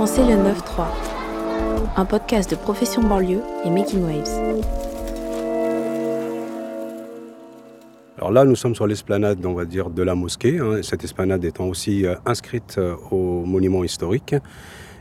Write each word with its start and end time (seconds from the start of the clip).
Pensez 0.00 0.22
le 0.22 0.32
9-3, 0.32 0.86
un 1.94 2.06
podcast 2.06 2.50
de 2.50 2.56
Profession 2.56 3.02
Banlieue 3.02 3.42
et 3.66 3.68
Making 3.68 4.02
Waves. 4.02 4.64
Alors 8.16 8.32
là, 8.32 8.46
nous 8.46 8.56
sommes 8.56 8.74
sur 8.74 8.86
l'esplanade, 8.86 9.44
on 9.44 9.52
va 9.52 9.66
dire, 9.66 9.90
de 9.90 10.02
la 10.02 10.14
mosquée, 10.14 10.58
hein, 10.58 10.80
cette 10.82 11.04
esplanade 11.04 11.44
étant 11.44 11.66
aussi 11.66 12.06
euh, 12.06 12.14
inscrite 12.24 12.76
euh, 12.78 12.96
au 13.10 13.44
monument 13.44 13.84
historique. 13.84 14.34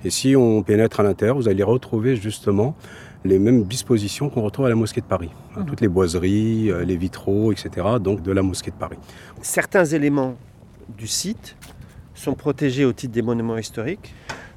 Et 0.04 0.10
si 0.10 0.36
on 0.36 0.64
pénètre 0.64 1.00
à 1.00 1.04
l'intérieur, 1.04 1.38
vous 1.38 1.48
allez 1.48 1.64
retrouver 1.64 2.18
justement 2.18 2.76
les 3.24 3.40
mêmes 3.40 3.64
dispositions 3.64 4.30
qu'on 4.30 4.42
retrouve 4.42 4.66
à 4.66 4.70
la 4.70 4.76
mosquée 4.76 5.00
de 5.00 5.06
Paris. 5.06 5.30
Hein, 5.56 5.64
toutes 5.66 5.80
les 5.80 5.88
boiseries, 5.88 6.72
euh, 6.72 6.84
les 6.84 6.98
vitraux, 6.98 7.54
etc. 7.54 7.88
Donc 8.02 8.22
de 8.22 8.34
la 8.34 8.42
mosquée 8.42 8.72
de 8.72 8.76
Paris. 8.76 8.98
Certains 9.42 9.86
éléments 9.86 10.36
du 10.90 11.08
site 11.08 11.56
sont 12.16 12.34
protégés 12.34 12.84
au 12.84 12.92
titre 12.92 13.14
des 13.14 13.22
monuments 13.22 13.58
historiques. 13.58 14.14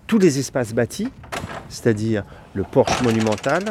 Tous 0.06 0.18
les 0.18 0.38
espaces 0.38 0.74
bâtis, 0.74 1.10
c'est-à-dire 1.68 2.24
le 2.54 2.64
porche 2.64 3.02
monumental, 3.02 3.64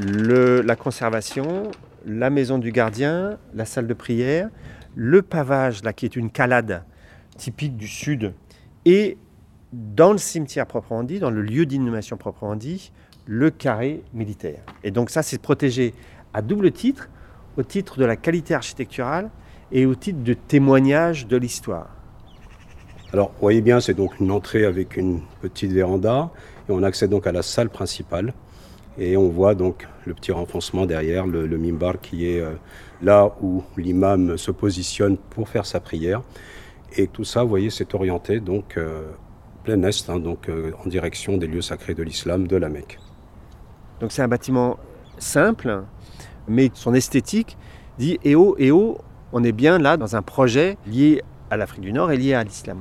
la 0.00 0.76
conservation, 0.76 1.70
la 2.06 2.30
maison 2.30 2.58
du 2.58 2.70
gardien, 2.70 3.38
la 3.54 3.64
salle 3.64 3.86
de 3.86 3.94
prière, 3.94 4.50
le 4.94 5.22
pavage, 5.22 5.82
là, 5.82 5.92
qui 5.92 6.04
est 6.04 6.16
une 6.16 6.30
calade 6.30 6.84
typique 7.36 7.76
du 7.76 7.88
sud, 7.88 8.34
et 8.84 9.16
dans 9.72 10.12
le 10.12 10.18
cimetière 10.18 10.66
proprement 10.66 11.02
dit, 11.02 11.18
dans 11.18 11.30
le 11.30 11.42
lieu 11.42 11.66
d'inhumation 11.66 12.16
proprement 12.16 12.56
dit, 12.56 12.92
le 13.26 13.50
carré 13.50 14.02
militaire. 14.14 14.62
Et 14.82 14.90
donc 14.90 15.10
ça, 15.10 15.22
c'est 15.22 15.40
protégé 15.40 15.94
à 16.32 16.40
double 16.40 16.72
titre, 16.72 17.08
au 17.56 17.62
titre 17.62 17.98
de 17.98 18.04
la 18.04 18.16
qualité 18.16 18.54
architecturale 18.54 19.30
et 19.72 19.84
au 19.84 19.94
titre 19.94 20.22
de 20.22 20.34
témoignage 20.34 21.26
de 21.26 21.36
l'histoire. 21.36 21.97
Alors, 23.12 23.28
vous 23.28 23.40
voyez 23.40 23.62
bien, 23.62 23.80
c'est 23.80 23.94
donc 23.94 24.20
une 24.20 24.30
entrée 24.30 24.66
avec 24.66 24.96
une 24.96 25.22
petite 25.40 25.72
véranda. 25.72 26.30
Et 26.68 26.72
on 26.72 26.82
accède 26.82 27.10
donc 27.10 27.26
à 27.26 27.32
la 27.32 27.42
salle 27.42 27.70
principale. 27.70 28.34
Et 28.98 29.16
on 29.16 29.28
voit 29.28 29.54
donc 29.54 29.86
le 30.06 30.12
petit 30.12 30.32
renfoncement 30.32 30.84
derrière, 30.84 31.26
le, 31.26 31.46
mimbar 31.56 32.00
qui 32.00 32.28
est 32.28 32.40
euh, 32.40 32.52
là 33.00 33.32
où 33.40 33.62
l'imam 33.76 34.36
se 34.36 34.50
positionne 34.50 35.16
pour 35.16 35.48
faire 35.48 35.64
sa 35.64 35.80
prière. 35.80 36.22
Et 36.96 37.06
tout 37.06 37.24
ça, 37.24 37.42
vous 37.42 37.48
voyez, 37.48 37.70
c'est 37.70 37.94
orienté 37.94 38.40
donc 38.40 38.76
euh, 38.76 39.10
plein 39.64 39.82
est, 39.82 40.10
hein, 40.10 40.18
donc 40.18 40.48
euh, 40.48 40.72
en 40.84 40.88
direction 40.88 41.36
des 41.36 41.46
lieux 41.46 41.62
sacrés 41.62 41.94
de 41.94 42.02
l'islam 42.02 42.46
de 42.46 42.56
la 42.56 42.68
Mecque. 42.68 42.98
Donc 44.00 44.12
c'est 44.12 44.22
un 44.22 44.28
bâtiment 44.28 44.78
simple, 45.18 45.84
mais 46.48 46.70
son 46.74 46.92
esthétique 46.92 47.56
dit 47.98 48.18
eh 48.24 48.34
oh, 48.34 48.56
eh 48.58 48.70
oh, 48.70 48.98
on 49.32 49.44
est 49.44 49.52
bien 49.52 49.78
là 49.78 49.96
dans 49.96 50.16
un 50.16 50.22
projet 50.22 50.76
lié 50.86 51.22
à 51.50 51.56
l'Afrique 51.56 51.80
du 51.80 51.92
Nord 51.92 52.12
et 52.12 52.16
lié 52.16 52.34
à 52.34 52.44
l'islam. 52.44 52.80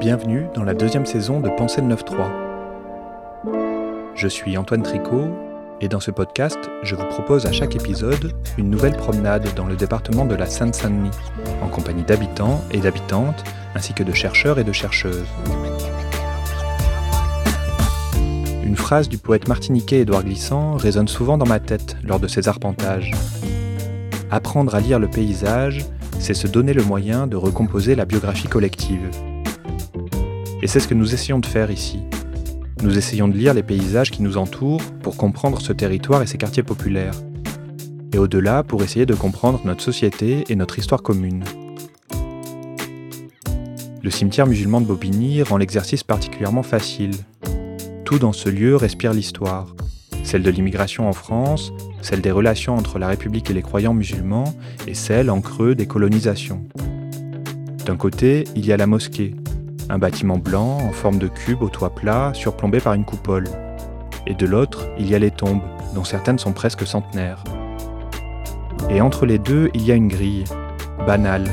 Bienvenue 0.00 0.46
dans 0.54 0.64
la 0.64 0.74
deuxième 0.74 1.06
saison 1.06 1.40
de 1.40 1.48
Pensée 1.50 1.80
le 1.82 1.94
9-3. 1.94 2.28
Je 4.14 4.28
suis 4.28 4.56
Antoine 4.56 4.82
Tricot 4.82 5.28
et 5.80 5.88
dans 5.88 6.00
ce 6.00 6.10
podcast, 6.10 6.58
je 6.82 6.94
vous 6.94 7.06
propose 7.06 7.46
à 7.46 7.52
chaque 7.52 7.74
épisode 7.74 8.34
une 8.58 8.70
nouvelle 8.70 8.96
promenade 8.96 9.46
dans 9.54 9.66
le 9.66 9.76
département 9.76 10.26
de 10.26 10.34
la 10.34 10.46
Seine-Saint-Denis, 10.46 11.10
en 11.62 11.68
compagnie 11.68 12.02
d'habitants 12.02 12.62
et 12.70 12.78
d'habitantes, 12.78 13.44
ainsi 13.74 13.94
que 13.94 14.02
de 14.02 14.12
chercheurs 14.12 14.58
et 14.58 14.64
de 14.64 14.72
chercheuses. 14.72 15.26
Une 18.62 18.76
phrase 18.76 19.08
du 19.08 19.18
poète 19.18 19.48
martiniquais 19.48 20.00
Édouard 20.00 20.24
Glissant 20.24 20.76
résonne 20.76 21.08
souvent 21.08 21.38
dans 21.38 21.46
ma 21.46 21.60
tête 21.60 21.96
lors 22.04 22.20
de 22.20 22.28
ces 22.28 22.48
arpentages. 22.48 23.12
Apprendre 24.32 24.76
à 24.76 24.80
lire 24.80 25.00
le 25.00 25.08
paysage, 25.08 25.84
c'est 26.20 26.34
se 26.34 26.46
donner 26.46 26.72
le 26.72 26.84
moyen 26.84 27.26
de 27.26 27.34
recomposer 27.36 27.96
la 27.96 28.04
biographie 28.04 28.46
collective. 28.46 29.10
Et 30.62 30.68
c'est 30.68 30.78
ce 30.78 30.86
que 30.86 30.94
nous 30.94 31.14
essayons 31.14 31.40
de 31.40 31.46
faire 31.46 31.70
ici. 31.70 32.00
Nous 32.82 32.96
essayons 32.96 33.26
de 33.26 33.36
lire 33.36 33.54
les 33.54 33.64
paysages 33.64 34.10
qui 34.12 34.22
nous 34.22 34.36
entourent 34.36 34.82
pour 35.02 35.16
comprendre 35.16 35.60
ce 35.60 35.72
territoire 35.72 36.22
et 36.22 36.26
ses 36.26 36.38
quartiers 36.38 36.62
populaires. 36.62 37.14
Et 38.12 38.18
au-delà, 38.18 38.62
pour 38.62 38.82
essayer 38.82 39.04
de 39.04 39.14
comprendre 39.14 39.60
notre 39.64 39.82
société 39.82 40.44
et 40.48 40.54
notre 40.54 40.78
histoire 40.78 41.02
commune. 41.02 41.42
Le 44.02 44.10
cimetière 44.10 44.46
musulman 44.46 44.80
de 44.80 44.86
Bobigny 44.86 45.42
rend 45.42 45.56
l'exercice 45.56 46.04
particulièrement 46.04 46.62
facile. 46.62 47.12
Tout 48.04 48.18
dans 48.18 48.32
ce 48.32 48.48
lieu 48.48 48.76
respire 48.76 49.12
l'histoire. 49.12 49.74
Celle 50.22 50.42
de 50.42 50.50
l'immigration 50.50 51.08
en 51.08 51.12
France, 51.12 51.72
celle 52.02 52.20
des 52.20 52.30
relations 52.30 52.76
entre 52.76 52.98
la 52.98 53.08
République 53.08 53.50
et 53.50 53.54
les 53.54 53.62
croyants 53.62 53.94
musulmans, 53.94 54.54
et 54.86 54.94
celle, 54.94 55.30
en 55.30 55.40
creux, 55.40 55.74
des 55.74 55.86
colonisations. 55.86 56.64
D'un 57.86 57.96
côté, 57.96 58.44
il 58.54 58.64
y 58.64 58.72
a 58.72 58.76
la 58.76 58.86
mosquée, 58.86 59.34
un 59.88 59.98
bâtiment 59.98 60.38
blanc 60.38 60.78
en 60.78 60.92
forme 60.92 61.18
de 61.18 61.26
cube 61.26 61.62
au 61.62 61.68
toit 61.68 61.94
plat, 61.94 62.30
surplombé 62.34 62.78
par 62.78 62.94
une 62.94 63.04
coupole. 63.04 63.48
Et 64.26 64.34
de 64.34 64.46
l'autre, 64.46 64.88
il 64.98 65.10
y 65.10 65.14
a 65.14 65.18
les 65.18 65.32
tombes, 65.32 65.62
dont 65.94 66.04
certaines 66.04 66.38
sont 66.38 66.52
presque 66.52 66.86
centenaires. 66.86 67.42
Et 68.88 69.00
entre 69.00 69.26
les 69.26 69.38
deux, 69.38 69.70
il 69.74 69.82
y 69.82 69.90
a 69.90 69.96
une 69.96 70.08
grille, 70.08 70.44
banale, 71.06 71.48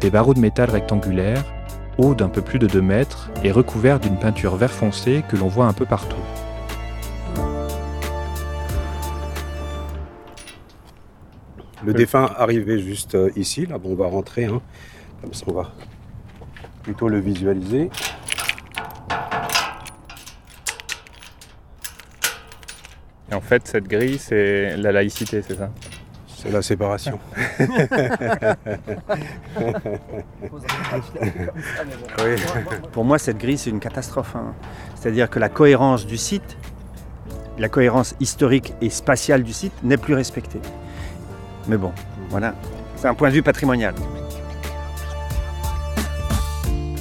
des 0.00 0.10
barreaux 0.10 0.34
de 0.34 0.40
métal 0.40 0.70
rectangulaires, 0.70 1.44
hauts 1.98 2.14
d'un 2.14 2.28
peu 2.28 2.42
plus 2.42 2.58
de 2.58 2.66
2 2.66 2.80
mètres 2.82 3.30
et 3.44 3.52
recouverts 3.52 4.00
d'une 4.00 4.18
peinture 4.18 4.56
vert 4.56 4.70
foncé 4.70 5.22
que 5.28 5.36
l'on 5.36 5.48
voit 5.48 5.66
un 5.66 5.72
peu 5.72 5.86
partout. 5.86 6.16
Le 11.84 11.92
défunt 11.94 12.30
arrivé 12.36 12.78
juste 12.80 13.14
euh, 13.14 13.30
ici, 13.36 13.66
là, 13.66 13.78
bon, 13.78 13.92
on 13.92 13.94
va 13.94 14.06
rentrer, 14.06 14.44
hein. 14.44 14.60
comme 15.22 15.32
ça 15.32 15.44
on 15.46 15.52
va 15.54 15.72
plutôt 16.82 17.08
le 17.08 17.18
visualiser. 17.18 17.90
Et 23.30 23.34
en 23.34 23.40
fait, 23.40 23.66
cette 23.66 23.86
grille, 23.88 24.18
c'est 24.18 24.76
la 24.76 24.92
laïcité, 24.92 25.42
c'est 25.42 25.56
ça? 25.56 25.70
C'est 26.26 26.50
la 26.50 26.62
séparation. 26.62 27.18
oui. 32.18 32.36
Pour 32.92 33.04
moi, 33.04 33.18
cette 33.18 33.38
grille, 33.38 33.58
c'est 33.58 33.70
une 33.70 33.80
catastrophe. 33.80 34.34
hein. 34.36 34.54
C'est-à-dire 34.94 35.28
que 35.28 35.38
la 35.38 35.48
cohérence 35.50 36.06
du 36.06 36.16
site, 36.16 36.56
la 37.58 37.68
cohérence 37.68 38.14
historique 38.20 38.72
et 38.80 38.88
spatiale 38.90 39.42
du 39.42 39.52
site 39.52 39.72
n'est 39.82 39.98
plus 39.98 40.14
respectée. 40.14 40.60
Mais 41.70 41.76
bon, 41.76 41.92
voilà. 42.30 42.56
C'est 42.96 43.06
un 43.06 43.14
point 43.14 43.28
de 43.28 43.34
vue 43.34 43.44
patrimonial. 43.44 43.94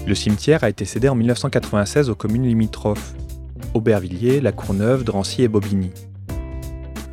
Le 0.06 0.14
cimetière 0.14 0.64
a 0.64 0.70
été 0.70 0.86
cédé 0.86 1.10
en 1.10 1.16
1996 1.16 2.12
aux 2.12 2.16
communes 2.16 2.46
limitrophes 2.46 3.16
Aubervilliers, 3.74 4.42
La 4.42 4.52
Courneuve, 4.52 5.04
Drancy 5.04 5.42
et 5.42 5.48
Bobigny. 5.48 5.90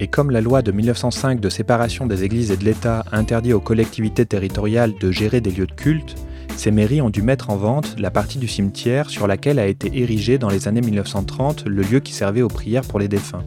Et 0.01 0.07
comme 0.07 0.31
la 0.31 0.43
loi 0.43 0.61
de 0.61 0.71
1905 0.71 1.41
de 1.41 1.49
séparation 1.49 2.07
des 2.07 2.25
églises 2.25 2.51
et 2.51 2.59
de 2.59 2.65
l'État 2.65 3.07
interdit 3.11 3.55
aux 3.55 3.61
collectivités 3.61 4.27
territoriales 4.27 4.93
de 5.01 5.11
gérer 5.11 5.41
des 5.41 5.51
lieux 5.51 5.67
de 5.67 5.73
culte, 5.73 6.15
ces 6.59 6.71
mairies 6.71 7.01
ont 7.01 7.09
dû 7.09 7.23
mettre 7.23 7.49
en 7.49 7.57
vente 7.57 7.99
la 7.99 8.11
partie 8.11 8.39
du 8.39 8.49
cimetière 8.49 9.09
sur 9.09 9.27
laquelle 9.27 9.59
a 9.59 9.67
été 9.67 9.99
érigé 9.99 10.37
dans 10.37 10.51
les 10.51 10.69
années 10.69 10.83
1930 10.83 11.65
le 11.65 11.81
lieu 11.81 12.01
qui 12.01 12.13
servait 12.13 12.43
aux 12.43 12.49
prières 12.49 12.85
pour 12.85 12.99
les 12.99 13.09
défunts. 13.09 13.45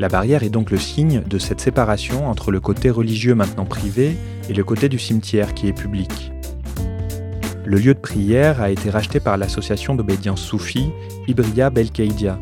La 0.00 0.08
barrière 0.08 0.42
est 0.44 0.48
donc 0.48 0.70
le 0.70 0.78
signe 0.78 1.22
de 1.28 1.38
cette 1.38 1.60
séparation 1.60 2.26
entre 2.26 2.50
le 2.50 2.58
côté 2.58 2.88
religieux 2.88 3.34
maintenant 3.34 3.66
privé 3.66 4.16
et 4.48 4.54
le 4.54 4.64
côté 4.64 4.88
du 4.88 4.98
cimetière 4.98 5.52
qui 5.52 5.68
est 5.68 5.74
public. 5.74 6.32
Le 7.66 7.76
lieu 7.76 7.92
de 7.92 7.98
prière 7.98 8.62
a 8.62 8.70
été 8.70 8.88
racheté 8.88 9.20
par 9.20 9.36
l'association 9.36 9.94
d'obédience 9.94 10.40
soufie 10.40 10.88
Ibriya 11.28 11.68
Belkeidia. 11.68 12.40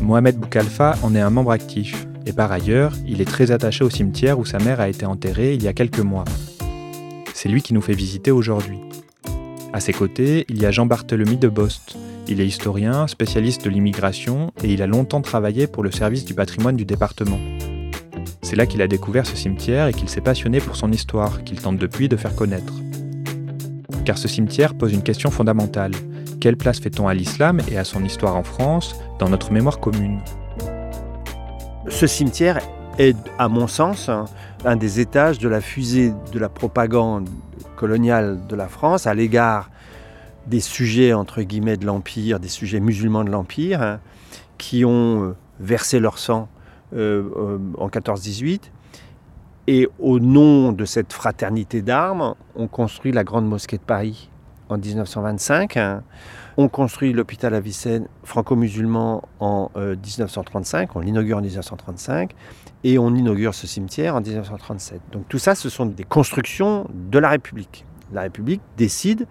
Mohamed 0.00 0.38
Boukalfa 0.38 0.96
en 1.04 1.14
est 1.14 1.20
un 1.20 1.30
membre 1.30 1.52
actif, 1.52 2.08
et 2.26 2.32
par 2.32 2.50
ailleurs, 2.50 2.94
il 3.06 3.20
est 3.20 3.30
très 3.30 3.52
attaché 3.52 3.84
au 3.84 3.90
cimetière 3.90 4.40
où 4.40 4.44
sa 4.44 4.58
mère 4.58 4.80
a 4.80 4.88
été 4.88 5.06
enterrée 5.06 5.54
il 5.54 5.62
y 5.62 5.68
a 5.68 5.72
quelques 5.72 6.00
mois. 6.00 6.24
C'est 7.32 7.48
lui 7.48 7.62
qui 7.62 7.74
nous 7.74 7.80
fait 7.80 7.94
visiter 7.94 8.32
aujourd'hui. 8.32 8.80
À 9.72 9.78
ses 9.78 9.92
côtés, 9.92 10.46
il 10.48 10.60
y 10.60 10.66
a 10.66 10.72
Jean-Barthélemy 10.72 11.36
de 11.36 11.48
Bost. 11.48 11.96
Il 12.30 12.40
est 12.40 12.46
historien, 12.46 13.08
spécialiste 13.08 13.64
de 13.64 13.70
l'immigration, 13.70 14.52
et 14.62 14.72
il 14.72 14.82
a 14.82 14.86
longtemps 14.86 15.20
travaillé 15.20 15.66
pour 15.66 15.82
le 15.82 15.90
service 15.90 16.24
du 16.24 16.32
patrimoine 16.32 16.76
du 16.76 16.84
département. 16.84 17.40
C'est 18.40 18.54
là 18.54 18.66
qu'il 18.66 18.82
a 18.82 18.86
découvert 18.86 19.26
ce 19.26 19.34
cimetière 19.34 19.88
et 19.88 19.92
qu'il 19.92 20.08
s'est 20.08 20.20
passionné 20.20 20.60
pour 20.60 20.76
son 20.76 20.92
histoire, 20.92 21.42
qu'il 21.42 21.60
tente 21.60 21.76
depuis 21.76 22.08
de 22.08 22.16
faire 22.16 22.36
connaître. 22.36 22.72
Car 24.04 24.16
ce 24.16 24.28
cimetière 24.28 24.74
pose 24.74 24.92
une 24.92 25.02
question 25.02 25.32
fondamentale. 25.32 25.90
Quelle 26.40 26.56
place 26.56 26.78
fait-on 26.78 27.08
à 27.08 27.14
l'islam 27.14 27.60
et 27.68 27.76
à 27.76 27.82
son 27.82 28.04
histoire 28.04 28.36
en 28.36 28.44
France 28.44 28.94
dans 29.18 29.28
notre 29.28 29.50
mémoire 29.50 29.80
commune? 29.80 30.20
Ce 31.88 32.06
cimetière 32.06 32.60
est, 32.96 33.16
à 33.40 33.48
mon 33.48 33.66
sens, 33.66 34.08
un, 34.64 34.76
des 34.76 35.00
étages 35.00 35.40
de 35.40 35.48
la 35.48 35.60
fusée 35.60 36.12
de 36.32 36.38
la 36.38 36.48
propagande 36.48 37.28
coloniale 37.74 38.38
de 38.48 38.54
la 38.54 38.68
France 38.68 39.08
à 39.08 39.14
l'égard 39.14 39.68
des 40.50 40.60
sujets, 40.60 41.14
entre 41.14 41.42
guillemets, 41.42 41.76
de 41.76 41.86
l'Empire, 41.86 42.40
des 42.40 42.48
sujets 42.48 42.80
musulmans 42.80 43.24
de 43.24 43.30
l'Empire, 43.30 43.80
hein, 43.80 44.00
qui 44.58 44.84
ont 44.84 45.24
euh, 45.24 45.36
versé 45.60 46.00
leur 46.00 46.18
sang 46.18 46.48
euh, 46.92 47.22
euh, 47.36 47.58
en 47.78 47.88
14-18. 47.88 48.60
Et 49.68 49.88
au 50.00 50.18
nom 50.18 50.72
de 50.72 50.84
cette 50.84 51.12
fraternité 51.12 51.80
d'armes, 51.80 52.34
on 52.56 52.66
construit 52.66 53.12
la 53.12 53.22
grande 53.22 53.48
mosquée 53.48 53.78
de 53.78 53.82
Paris 53.82 54.28
en 54.68 54.76
1925. 54.76 55.78
On 56.56 56.68
construit 56.68 57.12
l'hôpital 57.12 57.54
Avicenne 57.54 58.08
franco-musulman 58.24 59.22
en 59.38 59.70
1935, 59.76 60.96
on 60.96 61.00
l'inaugure 61.00 61.38
en 61.38 61.42
1935 61.42 62.32
et 62.82 62.98
on 62.98 63.14
inaugure 63.14 63.54
ce 63.54 63.68
cimetière 63.68 64.16
en 64.16 64.20
1937. 64.20 65.00
Donc 65.12 65.28
tout 65.28 65.38
ça, 65.38 65.54
ce 65.54 65.68
sont 65.68 65.86
des 65.86 66.04
constructions 66.04 66.88
de 66.92 67.18
la 67.20 67.28
République. 67.28 67.84
La 68.12 68.22
République 68.22 68.62
décide 68.76 69.26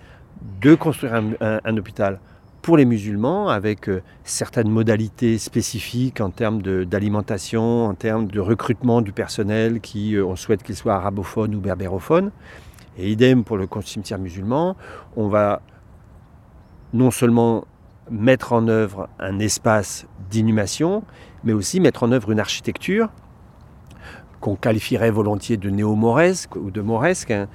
de 0.62 0.75
construire 0.75 1.13
un, 1.15 1.77
hôpital 1.77 2.19
pour 2.62 2.77
les 2.77 2.86
musulmans 2.86 3.50
avec 3.50 3.89
euh, 3.89 4.01
certaines 4.24 4.69
modalités 4.69 5.38
spécifiques 5.38 6.19
en 6.21 6.30
termes 6.30 6.62
d'alimentation, 6.86 7.86
en 7.86 7.94
termes 7.94 8.27
de 8.27 8.39
recrutement 8.39 9.01
du 9.01 9.12
personnel 9.12 9.80
qui, 9.80 10.15
euh, 10.15 10.25
on 10.25 10.36
souhaite 10.36 10.63
qu'il 10.63 10.75
soit 10.75 10.95
arabophone 10.95 11.56
ou 11.56 11.59
berbérophone. 11.59 12.31
Et 12.97 13.12
idem 13.12 13.44
pour 13.44 13.57
le 13.57 13.68
cimetière 13.86 14.19
musulman, 14.19 14.75
on 15.15 15.30
va 15.30 15.62
non 16.94 17.12
seulement 17.12 17.65
mettre 18.12 18.53
en 18.53 18.68
œuvre 18.68 19.07
un 19.19 19.39
espace 19.39 20.06
d'inhumation, 20.30 21.03
mais 21.44 21.53
aussi 21.53 21.80
mettre 21.80 22.03
en 22.03 22.12
œuvre 22.12 22.31
une 22.31 22.39
architecture 22.39 23.09
qu'on 24.39 24.56
qualifierait 24.56 25.12
volontiers 25.12 25.57
de 25.57 25.69
néo-mauresque 25.69 26.56
ou 26.56 26.71
de 26.71 26.81
mauresque, 26.81 27.31
hein, 27.31 27.47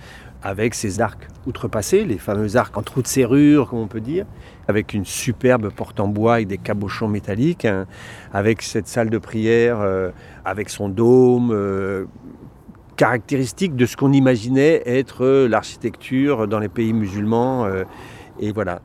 avec 0.44 0.74
ses 0.74 1.00
arcs 1.00 1.26
outrepassés, 1.46 2.04
les 2.04 2.18
fameux 2.18 2.56
arcs 2.56 2.76
en 2.76 2.82
trous 2.82 3.00
de 3.00 3.06
serrure, 3.06 3.70
comme 3.70 3.78
on 3.78 3.86
peut 3.86 4.02
dire, 4.02 4.26
avec 4.68 4.92
une 4.92 5.06
superbe 5.06 5.70
porte 5.70 5.98
en 6.00 6.06
bois 6.06 6.40
et 6.40 6.44
des 6.44 6.58
cabochons 6.58 7.08
métalliques, 7.08 7.64
hein, 7.64 7.86
avec 8.32 8.60
cette 8.60 8.86
salle 8.86 9.08
de 9.08 9.16
prière, 9.16 9.80
euh, 9.80 10.10
avec 10.44 10.68
son 10.68 10.90
dôme, 10.90 11.50
euh, 11.50 12.04
caractéristique 12.96 13.74
de 13.74 13.86
ce 13.86 13.96
qu'on 13.96 14.12
imaginait 14.12 14.82
être 14.84 15.46
l'architecture 15.46 16.46
dans 16.46 16.58
les 16.58 16.68
pays 16.68 16.92
musulmans. 16.92 17.64
Euh, 17.64 17.84
et 18.38 18.52
voilà. 18.52 18.82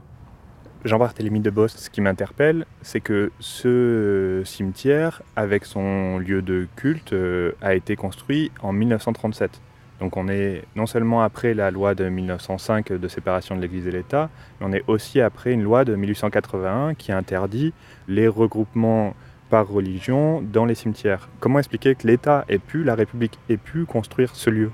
Jean-Barthélemy 0.85 1.41
de 1.41 1.49
Bost, 1.49 1.77
ce 1.77 1.89
qui 1.89 1.99
m'interpelle, 1.99 2.65
c'est 2.81 3.01
que 3.01 3.33
ce 3.39 4.43
cimetière, 4.45 5.21
avec 5.35 5.65
son 5.65 6.19
lieu 6.19 6.41
de 6.41 6.67
culte, 6.77 7.13
a 7.61 7.75
été 7.75 7.97
construit 7.97 8.49
en 8.61 8.71
1937. 8.71 9.59
Donc 9.99 10.15
on 10.17 10.27
est 10.29 10.63
non 10.75 10.85
seulement 10.85 11.21
après 11.21 11.53
la 11.53 11.71
loi 11.71 11.93
de 11.93 12.07
1905 12.07 12.93
de 12.93 13.07
séparation 13.07 13.55
de 13.55 13.61
l'Église 13.61 13.87
et 13.87 13.91
l'État, 13.91 14.29
mais 14.59 14.67
on 14.69 14.73
est 14.73 14.83
aussi 14.87 15.19
après 15.19 15.51
une 15.51 15.63
loi 15.63 15.83
de 15.85 15.95
1881 15.95 16.93
qui 16.95 17.11
interdit 17.11 17.73
les 18.07 18.27
regroupements 18.27 19.13
par 19.49 19.67
religion 19.67 20.41
dans 20.41 20.65
les 20.65 20.75
cimetières. 20.75 21.27
Comment 21.39 21.59
expliquer 21.59 21.95
que 21.95 22.07
l'État 22.07 22.45
ait 22.47 22.59
pu, 22.59 22.83
la 22.83 22.95
République 22.95 23.37
ait 23.49 23.57
pu 23.57 23.85
construire 23.85 24.35
ce 24.35 24.49
lieu? 24.49 24.71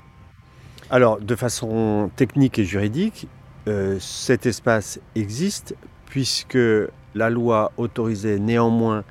Alors, 0.90 1.18
de 1.18 1.34
façon 1.34 2.10
technique 2.14 2.58
et 2.58 2.64
juridique, 2.64 3.26
euh, 3.66 3.96
cet 3.98 4.46
espace 4.46 5.00
existe 5.16 5.74
puisque 6.06 6.58
la 7.14 7.30
loi 7.30 7.72
autorisait 7.76 8.38
néanmoins 8.38 9.02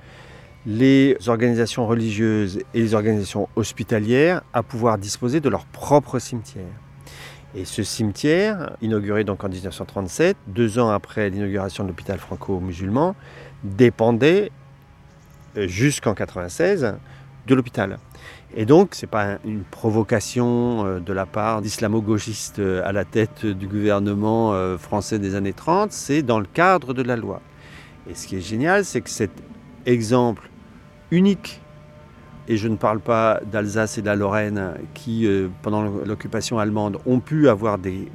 les 0.66 1.18
organisations 1.28 1.86
religieuses 1.86 2.60
et 2.74 2.82
les 2.82 2.94
organisations 2.94 3.48
hospitalières 3.56 4.42
à 4.54 4.64
pouvoir 4.64 4.98
disposer 4.98 5.40
de 5.40 5.50
leur 5.50 5.66
propre 5.66 6.20
cimetière. 6.20 6.66
Et 7.54 7.64
ce 7.64 7.84
cimetière, 7.84 8.76
inauguré 8.82 9.24
donc 9.24 9.44
en 9.44 9.50
1937, 9.50 10.36
deux 10.48 10.78
ans 10.78 10.90
après 10.90 11.30
l'inauguration 11.30 11.84
de 11.84 11.90
l'hôpital 11.90 12.18
franco-musulman, 12.20 13.16
dépendait 13.64 14.52
euh, 15.56 15.68
jusqu'en 15.68 16.12
1996 16.12 16.96
de 17.48 17.56
l'hôpital. 17.56 17.98
Et 18.58 18.66
donc, 18.66 18.96
ce 18.96 19.06
n'est 19.06 19.10
pas 19.10 19.38
une 19.46 19.64
provocation 19.64 20.86
euh, 20.86 21.00
de 21.00 21.14
la 21.14 21.26
part 21.26 21.62
d'islamo-gauchistes 21.62 22.60
euh, 22.60 22.82
à 22.84 22.92
la 22.92 23.06
tête 23.06 23.46
du 23.46 23.68
gouvernement 23.68 24.78
français 24.78 25.20
des 25.20 25.36
années 25.36 25.54
30, 25.54 25.94
c'est 25.94 26.24
dans 26.24 26.40
le 26.40 26.48
cadre 26.52 26.94
de 26.94 27.04
la 27.04 27.16
loi. 27.16 27.42
Et 28.10 28.16
ce 28.16 28.28
qui 28.28 28.36
est 28.36 28.42
génial, 28.42 28.84
c'est 28.84 29.00
que 29.02 29.10
cet 29.10 29.32
exemple 29.86 30.50
unique. 31.12 31.62
Et 32.48 32.58
je 32.58 32.68
ne 32.68 32.76
parle 32.76 33.00
pas 33.00 33.40
d'Alsace 33.52 33.98
et 33.98 34.02
de 34.02 34.06
la 34.06 34.16
Lorraine 34.16 34.76
qui, 34.94 35.26
euh, 35.26 35.50
pendant 35.64 35.82
l'occupation 35.82 36.60
allemande, 36.60 37.00
ont 37.06 37.20
pu 37.20 37.50
avoir 37.50 37.78
des 37.78 38.08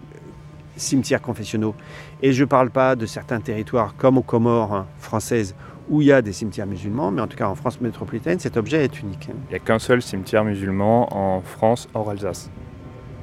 cimetières 0.77 1.21
confessionnaux. 1.21 1.75
Et 2.23 2.33
je 2.33 2.45
ne 2.45 2.49
parle 2.49 2.71
pas 2.71 2.95
de 2.97 3.07
certains 3.07 3.41
territoires 3.41 3.95
comme 3.97 4.19
aux 4.19 4.23
Comores 4.23 4.73
hein, 4.73 4.87
françaises 4.99 5.55
où 5.89 6.01
il 6.01 6.07
y 6.07 6.13
a 6.13 6.23
des 6.23 6.33
cimetières 6.33 6.69
musulmans, 6.69 7.11
mais 7.11 7.21
en 7.21 7.27
tout 7.27 7.37
cas 7.37 7.49
en 7.49 7.57
France 7.57 7.81
métropolitaine, 7.81 8.39
cet 8.39 8.57
objet 8.57 8.85
est 8.85 9.01
unique. 9.01 9.29
Il 9.29 9.51
n'y 9.51 9.57
a 9.57 9.59
qu'un 9.59 9.81
seul 9.81 10.01
cimetière 10.01 10.45
musulman 10.45 11.09
en 11.13 11.41
France 11.41 11.89
hors 11.95 12.09
Alsace. 12.09 12.49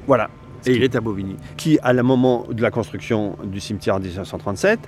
Voilà, 0.06 0.28
et 0.66 0.72
il 0.72 0.82
est 0.82 0.94
à 0.94 1.00
Bobigny, 1.00 1.36
qui 1.56 1.78
à 1.82 1.94
la 1.94 2.02
moment 2.02 2.46
de 2.50 2.60
la 2.60 2.70
construction 2.70 3.36
du 3.42 3.60
cimetière 3.60 3.96
en 3.96 4.00
1937 4.00 4.80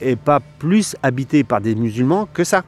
est 0.00 0.16
pas 0.16 0.40
plus 0.40 0.96
habité 1.02 1.44
par 1.44 1.60
des 1.60 1.74
musulmans 1.74 2.26
que 2.32 2.42
ça. 2.42 2.64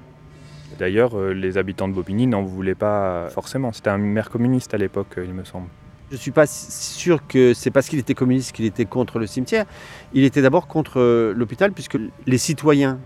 D'ailleurs, 0.82 1.16
euh, 1.16 1.32
les 1.32 1.58
habitants 1.58 1.86
de 1.86 1.92
Bobigny 1.92 2.26
n'en 2.26 2.42
voulaient 2.42 2.74
pas 2.74 3.28
forcément. 3.30 3.72
C'était 3.72 3.90
un 3.90 3.98
maire 3.98 4.30
communiste 4.30 4.74
à 4.74 4.78
l'époque, 4.78 5.16
euh, 5.16 5.24
il 5.24 5.32
me 5.32 5.44
semble. 5.44 5.68
Je 6.10 6.16
ne 6.16 6.20
suis 6.20 6.32
pas 6.32 6.48
sûr 6.48 7.24
que 7.28 7.54
c'est 7.54 7.70
parce 7.70 7.88
qu'il 7.88 8.00
était 8.00 8.14
communiste 8.14 8.50
qu'il 8.50 8.64
était 8.64 8.84
contre 8.84 9.20
le 9.20 9.28
cimetière. 9.28 9.64
Il 10.12 10.24
était 10.24 10.42
d'abord 10.42 10.66
contre 10.66 10.98
euh, 10.98 11.34
l'hôpital, 11.36 11.70
puisque 11.70 11.96
les 12.26 12.36
citoyens 12.36 12.98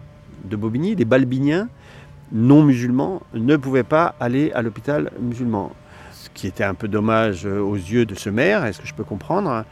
de 0.44 0.56
Bobigny, 0.56 0.94
les 0.94 1.04
balbiniens 1.04 1.68
non 2.32 2.62
musulmans, 2.62 3.20
ne 3.34 3.56
pouvaient 3.58 3.82
pas 3.82 4.14
aller 4.20 4.52
à 4.52 4.62
l'hôpital 4.62 5.10
musulman. 5.20 5.70
Ce 6.12 6.30
qui 6.30 6.46
était 6.46 6.64
un 6.64 6.74
peu 6.74 6.88
dommage 6.88 7.44
aux 7.44 7.76
yeux 7.76 8.06
de 8.06 8.14
ce 8.14 8.30
maire, 8.30 8.64
est-ce 8.64 8.80
que 8.80 8.86
je 8.86 8.94
peux 8.94 9.04
comprendre 9.04 9.66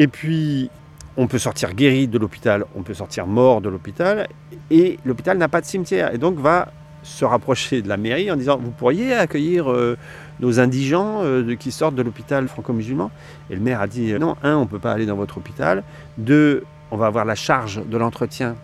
Et 0.00 0.08
puis, 0.08 0.68
on 1.16 1.28
peut 1.28 1.38
sortir 1.38 1.74
guéri 1.74 2.08
de 2.08 2.18
l'hôpital, 2.18 2.64
on 2.74 2.82
peut 2.82 2.94
sortir 2.94 3.28
mort 3.28 3.60
de 3.60 3.68
l'hôpital, 3.68 4.26
et 4.68 4.98
l'hôpital 5.04 5.38
n'a 5.38 5.48
pas 5.48 5.60
de 5.60 5.66
cimetière, 5.66 6.12
et 6.12 6.18
donc 6.18 6.36
va 6.36 6.72
se 7.02 7.24
rapprocher 7.24 7.82
de 7.82 7.88
la 7.88 7.96
mairie 7.96 8.30
en 8.30 8.36
disant 8.36 8.58
vous 8.58 8.70
pourriez 8.70 9.14
accueillir 9.14 9.70
euh, 9.70 9.96
nos 10.40 10.60
indigents 10.60 11.20
euh, 11.22 11.56
qui 11.56 11.72
sortent 11.72 11.94
de 11.94 12.02
l'hôpital 12.02 12.46
franco-musulman? 12.48 13.10
Et 13.50 13.54
le 13.54 13.60
maire 13.60 13.80
a 13.80 13.86
dit 13.86 14.12
non, 14.14 14.36
un, 14.42 14.56
on 14.56 14.62
ne 14.62 14.68
peut 14.68 14.78
pas 14.78 14.92
aller 14.92 15.06
dans 15.06 15.16
votre 15.16 15.38
hôpital, 15.38 15.82
deux, 16.18 16.64
on 16.90 16.96
va 16.96 17.06
avoir 17.06 17.24
la 17.24 17.34
charge 17.34 17.82
de 17.84 17.96
l'entretien 17.96 18.56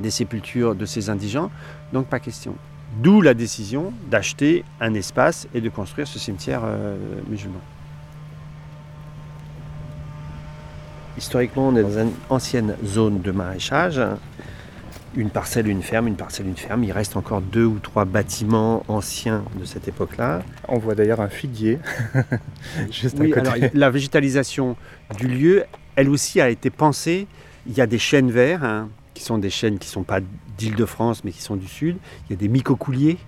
des 0.00 0.10
sépultures 0.10 0.74
de 0.74 0.86
ces 0.86 1.10
indigents, 1.10 1.50
donc 1.92 2.06
pas 2.06 2.18
question. 2.18 2.54
D'où 3.00 3.22
la 3.22 3.34
décision 3.34 3.92
d'acheter 4.10 4.64
un 4.80 4.94
espace 4.94 5.48
et 5.54 5.60
de 5.60 5.68
construire 5.68 6.06
ce 6.06 6.18
cimetière 6.18 6.62
euh, 6.64 6.96
musulman. 7.28 7.60
Historiquement, 11.16 11.68
on 11.68 11.76
est 11.76 11.82
dans 11.82 11.98
une 11.98 12.12
ancienne 12.30 12.74
zone 12.84 13.20
de 13.20 13.30
maraîchage 13.32 14.00
une 15.16 15.30
parcelle, 15.30 15.68
une 15.68 15.82
ferme, 15.82 16.08
une 16.08 16.16
parcelle, 16.16 16.46
une 16.46 16.56
ferme. 16.56 16.84
Il 16.84 16.92
reste 16.92 17.16
encore 17.16 17.40
deux 17.40 17.64
ou 17.64 17.78
trois 17.78 18.04
bâtiments 18.04 18.82
anciens 18.88 19.44
de 19.58 19.64
cette 19.64 19.88
époque-là. 19.88 20.42
On 20.68 20.78
voit 20.78 20.94
d'ailleurs 20.94 21.20
un 21.20 21.28
figuier 21.28 21.78
juste 22.90 23.20
à 23.20 23.26
côté. 23.28 23.70
la 23.74 23.90
végétalisation 23.90 24.76
du 25.18 25.28
lieu, 25.28 25.64
elle 25.96 26.08
aussi 26.08 26.40
a 26.40 26.48
été 26.48 26.70
pensée. 26.70 27.26
Il 27.66 27.74
y 27.74 27.80
a 27.80 27.86
des 27.86 27.98
chênes 27.98 28.30
verts, 28.30 28.64
hein, 28.64 28.88
qui 29.14 29.22
sont 29.22 29.38
des 29.38 29.50
chênes 29.50 29.78
qui 29.78 29.88
ne 29.88 29.92
sont 29.92 30.02
pas 30.02 30.20
d'Île-de-France, 30.58 31.24
mais 31.24 31.30
qui 31.30 31.42
sont 31.42 31.56
du 31.56 31.68
Sud. 31.68 31.96
Il 32.28 32.32
y 32.32 32.34
a 32.34 32.36
des 32.36 32.48
mycocouliers, 32.48 33.18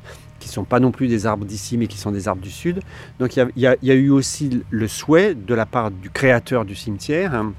qui 0.41 0.49
ne 0.49 0.53
sont 0.53 0.65
pas 0.65 0.81
non 0.81 0.91
plus 0.91 1.09
des 1.09 1.27
arbres 1.27 1.45
d'ici, 1.45 1.79
mais 1.79 1.87
qui 1.87 1.99
sont 1.99 2.11
des 2.11 2.29
arbres 2.29 2.43
du 2.43 2.51
Sud. 2.51 2.81
Donc 3.19 3.37
il 3.37 3.51
y, 3.57 3.67
a, 3.67 3.95
eu 3.95 4.11
aussi 4.11 4.63
le 4.71 4.89
souhait 4.89 5.35
de 5.35 5.55
la 5.55 5.67
part 5.67 5.91
du 5.91 6.11
créateur 6.11 6.65
du 6.65 6.75
cimetière 6.75 7.35
hein, 7.35 7.53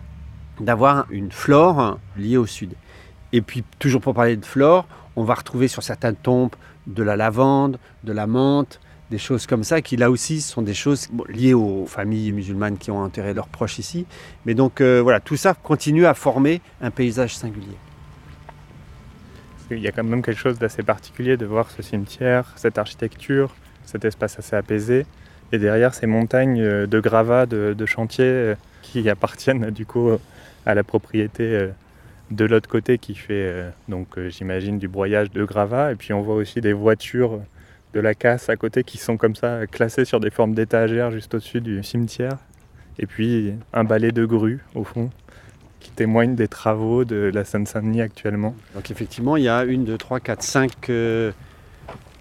d'avoir 0.60 1.08
une 1.10 1.32
flore 1.32 2.00
liée 2.18 2.38
au 2.38 2.46
Sud. 2.46 2.74
Et 3.36 3.42
puis, 3.42 3.66
toujours 3.80 4.00
pour 4.00 4.14
parler 4.14 4.38
de 4.38 4.46
flore, 4.46 4.88
on 5.18 5.26
va 5.26 5.34
retrouver 5.34 5.68
sur 5.68 5.84
certaines 5.84 6.16
tombes 6.16 6.56
de 6.88 7.04
la 7.04 7.18
lavande, 7.18 7.80
de 8.06 8.14
la 8.14 8.28
menthe, 8.28 8.80
des 9.12 9.18
choses 9.18 9.46
comme 9.46 9.66
ça, 9.66 9.82
qui 9.82 9.98
là 9.98 10.10
aussi 10.10 10.40
sont 10.40 10.62
des 10.62 10.74
choses 10.74 11.10
liées 11.28 11.54
aux 11.54 11.86
familles 11.86 12.32
musulmanes 12.32 12.78
qui 12.78 12.92
ont 12.92 13.00
enterré 13.00 13.34
leurs 13.34 13.50
proches 13.50 13.78
ici. 13.78 14.06
Mais 14.46 14.54
donc 14.54 14.80
euh, 14.80 15.02
voilà, 15.02 15.20
tout 15.20 15.36
ça 15.36 15.54
continue 15.54 16.06
à 16.06 16.14
former 16.14 16.62
un 16.80 16.92
paysage 16.92 17.36
singulier. 17.36 17.76
Il 19.70 19.80
y 19.80 19.88
a 19.90 19.92
quand 19.92 20.06
même 20.06 20.22
quelque 20.22 20.40
chose 20.40 20.58
d'assez 20.58 20.84
particulier 20.84 21.36
de 21.36 21.46
voir 21.46 21.70
ce 21.72 21.82
cimetière, 21.82 22.54
cette 22.56 22.78
architecture, 22.78 23.54
cet 23.84 24.06
espace 24.06 24.40
assez 24.40 24.56
apaisé, 24.56 25.06
et 25.52 25.58
derrière 25.58 25.94
ces 25.94 26.08
montagnes 26.08 26.62
euh, 26.62 26.88
de 26.88 27.02
gravats, 27.02 27.48
de, 27.48 27.86
chantiers 27.86 28.24
euh, 28.24 28.56
qui 28.82 29.10
appartiennent 29.10 29.72
du 29.72 29.86
coup 29.86 30.10
à 30.66 30.74
la 30.74 30.86
propriété 30.86 31.72
de 32.32 32.46
l'autre 32.46 32.70
côté 32.70 32.98
qui 32.98 33.16
fait, 33.16 33.34
euh, 33.34 33.70
donc 33.88 34.18
euh, 34.18 34.30
j'imagine, 34.30 34.80
du 34.80 34.88
broyage 34.88 35.32
de 35.32 35.44
gravats. 35.44 35.92
Et 35.92 35.96
puis 35.96 36.14
on 36.14 36.22
voit 36.22 36.36
aussi 36.36 36.62
des 36.62 36.74
voitures 36.74 37.42
de 37.94 38.00
la 38.00 38.14
casse 38.14 38.50
à 38.50 38.56
côté 38.56 38.84
qui 38.84 38.98
sont 38.98 39.18
comme 39.18 39.36
ça 39.36 39.68
classées 39.68 40.06
sur 40.06 40.20
des 40.20 40.30
formes 40.30 40.54
d'étagères 40.54 41.12
juste 41.12 41.34
au-dessus 41.34 41.62
du 41.62 41.84
cimetière. 41.84 42.38
Et 43.00 43.06
puis 43.06 43.54
un 43.74 43.84
balai 43.84 44.12
de 44.12 44.26
grues 44.26 44.64
au 44.74 44.84
fond 44.84 45.10
qui 45.86 45.92
témoigne 45.92 46.36
des 46.36 46.48
travaux 46.48 47.06
de 47.06 47.30
la 47.32 47.46
Seine-Saint-Denis 47.46 48.02
actuellement. 48.02 48.56
Donc 48.74 48.90
effectivement, 48.90 49.38
il 49.38 49.44
y 49.44 49.50
a 49.50 49.64
une, 49.66 49.86
deux, 49.86 49.98
trois, 49.98 50.20
quatre, 50.20 50.42
cinq, 50.42 50.90
euh, 50.90 51.32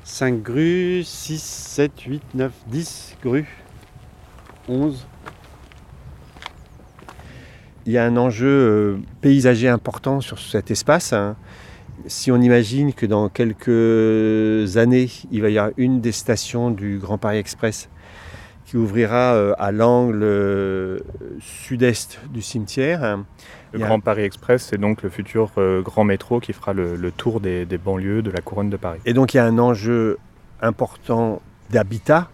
cinq 0.04 0.42
grues, 0.42 1.02
6, 1.02 1.42
7, 1.42 2.00
8, 2.02 2.22
9, 2.34 2.52
10 2.66 3.16
grues, 3.22 3.48
11, 4.68 5.06
Il 7.86 7.92
y 7.92 7.98
a 7.98 8.04
un 8.04 8.16
enjeu 8.16 8.48
euh, 8.48 8.96
paysager 9.20 9.68
important 9.68 10.20
sur 10.20 10.38
cet 10.38 10.70
espace. 10.70 11.12
hein. 11.12 11.36
Si 12.06 12.30
on 12.32 12.40
imagine 12.40 12.92
que 12.92 13.06
dans 13.06 13.28
quelques 13.28 14.76
années, 14.76 15.08
il 15.30 15.42
va 15.42 15.50
y 15.50 15.58
avoir 15.58 15.72
une 15.76 16.00
des 16.00 16.12
stations 16.12 16.70
du 16.70 16.98
Grand 16.98 17.18
Paris 17.18 17.38
Express 17.38 17.88
qui 18.64 18.76
ouvrira 18.78 19.34
euh, 19.34 19.52
à 19.58 19.70
l'angle 19.72 20.22
euh, 20.22 20.98
sud-est 21.40 22.18
du 22.32 22.40
cimetière, 22.42 23.04
hein, 23.04 23.26
Le 23.72 23.78
Grand 23.80 24.00
Paris 24.00 24.22
Express, 24.22 24.68
c'est 24.70 24.78
donc 24.78 25.02
le 25.02 25.10
futur 25.10 25.50
grand 25.82 26.04
métro 26.04 26.40
qui 26.40 26.52
fera 26.52 26.72
le, 26.72 26.96
le 26.96 27.10
tour 27.10 27.40
des, 27.40 27.66
des 27.66 27.76
banlieues 27.78 28.22
de 28.22 28.30
la 28.30 28.40
couronne 28.40 28.70
de 28.70 28.76
Paris. 28.78 29.00
Et 29.04 29.12
donc 29.12 29.34
il 29.34 29.36
y 29.36 29.40
a 29.40 29.44
un 29.44 29.58
enjeu 29.58 30.18
important 30.62 31.42
d'habitat 31.70 32.30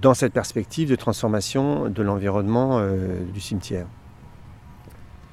dans 0.00 0.14
cette 0.14 0.32
perspective 0.32 0.88
de 0.88 0.96
transformation 0.96 1.88
de 1.88 2.02
l'environnement 2.02 2.78
euh, 2.78 3.18
du 3.34 3.40
cimetière. 3.40 3.86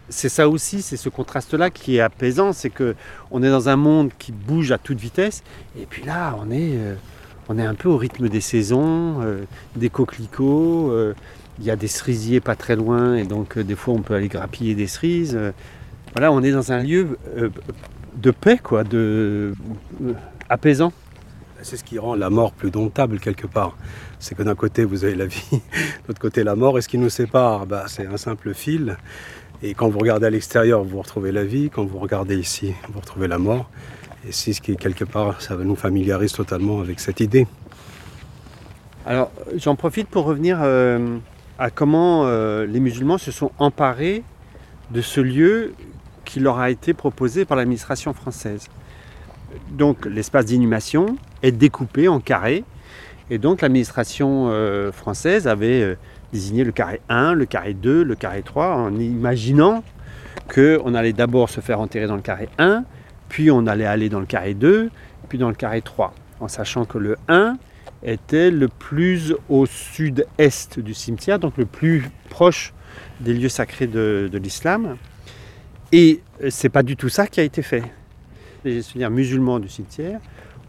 C'est 0.10 0.30
ça 0.30 0.50
aussi, 0.50 0.82
c'est 0.82 0.98
ce 0.98 1.08
contraste-là 1.08 1.70
qui 1.70 1.98
est 1.98 2.02
apaisant, 2.02 2.52
c'est 2.52 2.72
que 2.72 2.96
on 3.30 3.44
est 3.44 3.50
dans 3.50 3.70
un 3.70 3.76
monde 3.76 4.10
qui 4.18 4.32
bouge 4.32 4.72
à 4.72 4.80
toute 4.80 5.00
vitesse, 5.00 5.44
et 5.80 5.86
puis 5.86 6.04
là 6.04 6.36
on 6.42 6.50
est, 6.50 6.78
euh, 6.78 6.96
on 7.48 7.60
est 7.60 7.66
un 7.66 7.76
peu 7.76 7.90
au 7.90 7.98
rythme 7.98 8.28
des 8.28 8.42
saisons, 8.42 9.22
euh, 9.22 9.44
des 9.76 9.90
coquelicots, 9.90 10.92
euh, 10.92 11.14
il 11.60 11.66
y 11.66 11.70
a 11.70 11.76
des 11.76 11.88
cerisiers 11.88 12.40
pas 12.40 12.56
très 12.56 12.76
loin, 12.76 13.16
et 13.16 13.24
donc 13.24 13.60
des 13.60 13.76
fois 13.76 13.94
on 13.94 14.02
peut 14.02 14.16
aller 14.16 14.30
grappiller 14.30 14.74
des 14.74 14.88
cerises. 14.88 15.38
voilà, 16.14 16.32
on 16.32 16.42
est 16.42 16.52
dans 16.52 16.72
un 16.72 16.82
lieu 16.82 17.18
de 18.16 18.32
paix, 18.32 18.60
quoi, 18.62 18.84
de 18.84 19.54
apaisant. 20.50 20.92
C'est 21.62 21.76
ce 21.76 21.84
qui 21.84 22.00
rend 22.00 22.16
la 22.16 22.30
mort 22.30 22.54
plus 22.54 22.72
domptable 22.72 23.20
quelque 23.20 23.46
part. 23.46 23.76
C'est 24.18 24.34
que 24.34 24.44
d'un 24.44 24.56
côté 24.56 24.86
vous 24.86 25.04
avez 25.04 25.16
la 25.16 25.26
vie, 25.26 25.44
de 25.52 25.60
l'autre 26.08 26.20
côté 26.20 26.44
la 26.44 26.56
mort. 26.56 26.78
Et 26.78 26.82
ce 26.82 26.88
qui 26.88 26.98
nous 26.98 27.10
sépare, 27.10 27.66
bah, 27.66 27.86
c'est 27.88 28.08
un 28.08 28.18
simple 28.18 28.54
fil. 28.54 28.98
Et 29.62 29.74
quand 29.74 29.90
vous 29.90 30.00
regardez 30.00 30.28
à 30.28 30.30
l'extérieur, 30.30 30.84
vous 30.84 31.00
retrouvez 31.00 31.34
la 31.34 31.44
vie. 31.44 31.70
Quand 31.70 31.84
vous 31.84 32.00
regardez 32.00 32.38
ici, 32.38 32.74
vous 32.94 33.00
retrouvez 33.00 33.28
la 33.28 33.38
mort. 33.38 33.70
Et 34.28 34.32
c'est 34.32 34.54
ce 34.54 34.62
qui, 34.62 34.78
quelque 34.78 35.04
part, 35.04 35.42
ça 35.42 35.56
nous 35.58 35.76
familiarise 35.76 36.32
totalement 36.32 36.80
avec 36.80 37.02
cette 37.02 37.20
idée. 37.20 37.46
Alors, 39.06 39.32
j'en 39.58 39.76
profite 39.76 40.08
pour 40.08 40.26
revenir 40.26 40.60
euh, 40.62 41.18
à 41.58 41.72
comment 41.72 42.26
euh, 42.26 42.66
les 42.66 42.80
musulmans 42.80 43.18
se 43.18 43.32
sont 43.32 43.52
emparés 43.60 44.24
de 44.92 45.02
ce 45.02 45.20
lieu 45.20 45.74
qui 46.24 46.40
leur 46.40 46.60
a 46.60 46.70
été 46.70 46.94
proposé 46.94 47.44
par 47.44 47.58
l'administration 47.58 48.14
française. 48.14 48.68
Donc, 49.72 50.06
l'espace 50.06 50.46
d'inhumation 50.46 51.18
est 51.42 51.52
découpé 51.52 52.08
en 52.08 52.20
carrés, 52.20 52.64
et 53.32 53.40
donc 53.40 53.62
l'administration 53.62 54.50
euh, 54.50 54.92
française 54.92 55.48
avait 55.48 55.98
désigné 56.32 56.64
le 56.64 56.72
carré 56.72 57.02
1, 57.10 57.34
le 57.34 57.46
carré 57.46 57.74
2, 57.74 58.04
le 58.04 58.16
carré 58.16 58.42
3, 58.44 58.76
en 58.76 58.96
imaginant 59.00 59.84
qu'on 60.54 60.94
allait 60.94 61.14
d'abord 61.14 61.50
se 61.50 61.62
faire 61.62 61.80
enterrer 61.80 62.08
dans 62.08 62.16
le 62.16 62.22
carré 62.22 62.50
1, 62.58 62.84
puis 63.30 63.52
on 63.52 63.68
allait 63.68 63.86
aller 63.86 64.10
dans 64.10 64.20
le 64.20 64.26
carré 64.26 64.54
2, 64.54 64.90
puis 65.28 65.38
dans 65.38 65.50
le 65.50 65.56
carré 65.56 65.82
3, 65.82 66.14
en 66.40 66.48
sachant 66.48 66.86
que 66.86 66.98
le 66.98 67.18
1 67.28 67.58
était 68.04 68.52
le 68.52 68.68
plus 68.68 69.36
au 69.50 69.66
sud-est 69.66 70.80
du 70.80 70.94
cimetière, 70.94 71.40
donc 71.40 71.58
le 71.58 71.66
plus 71.66 72.10
proche 72.30 72.74
des 73.20 73.34
lieux 73.34 73.50
sacrés 73.50 73.88
de, 73.88 74.30
l'islam. 74.34 74.98
Et 75.92 76.22
c'est 76.50 76.70
pas 76.70 76.84
du 76.84 76.96
tout 76.96 77.10
ça 77.10 77.28
qui 77.28 77.40
a 77.40 77.44
été 77.44 77.62
fait. 77.62 77.84
Les 78.64 79.10
musulmans 79.10 79.60
du 79.60 79.70
cimetière 79.70 80.20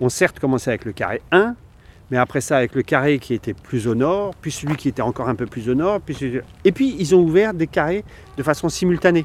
ont 0.01 0.09
certes 0.09 0.39
commencé 0.39 0.71
avec 0.71 0.85
le 0.85 0.93
carré 0.93 1.21
1, 1.33 1.55
mais 2.11 2.17
après 2.19 2.41
ça 2.41 2.57
avec 2.57 2.75
le 2.75 2.83
carré 2.83 3.19
qui 3.19 3.35
était 3.35 3.55
plus 3.55 3.87
au 3.87 3.95
nord, 3.95 4.35
puis 4.41 4.51
celui 4.51 4.77
qui 4.77 4.89
était 4.89 5.03
encore 5.03 5.29
un 5.29 5.35
peu 5.35 5.47
plus 5.47 5.69
au 5.69 5.75
nord, 5.75 6.01
puis 6.01 6.15
celui- 6.15 6.41
et 6.65 6.73
puis 6.73 6.97
ils 6.99 7.15
ont 7.15 7.21
ouvert 7.21 7.55
des 7.55 7.67
carrés 7.67 8.05
de 8.37 8.43
façon 8.43 8.69
simultanée. 8.69 9.25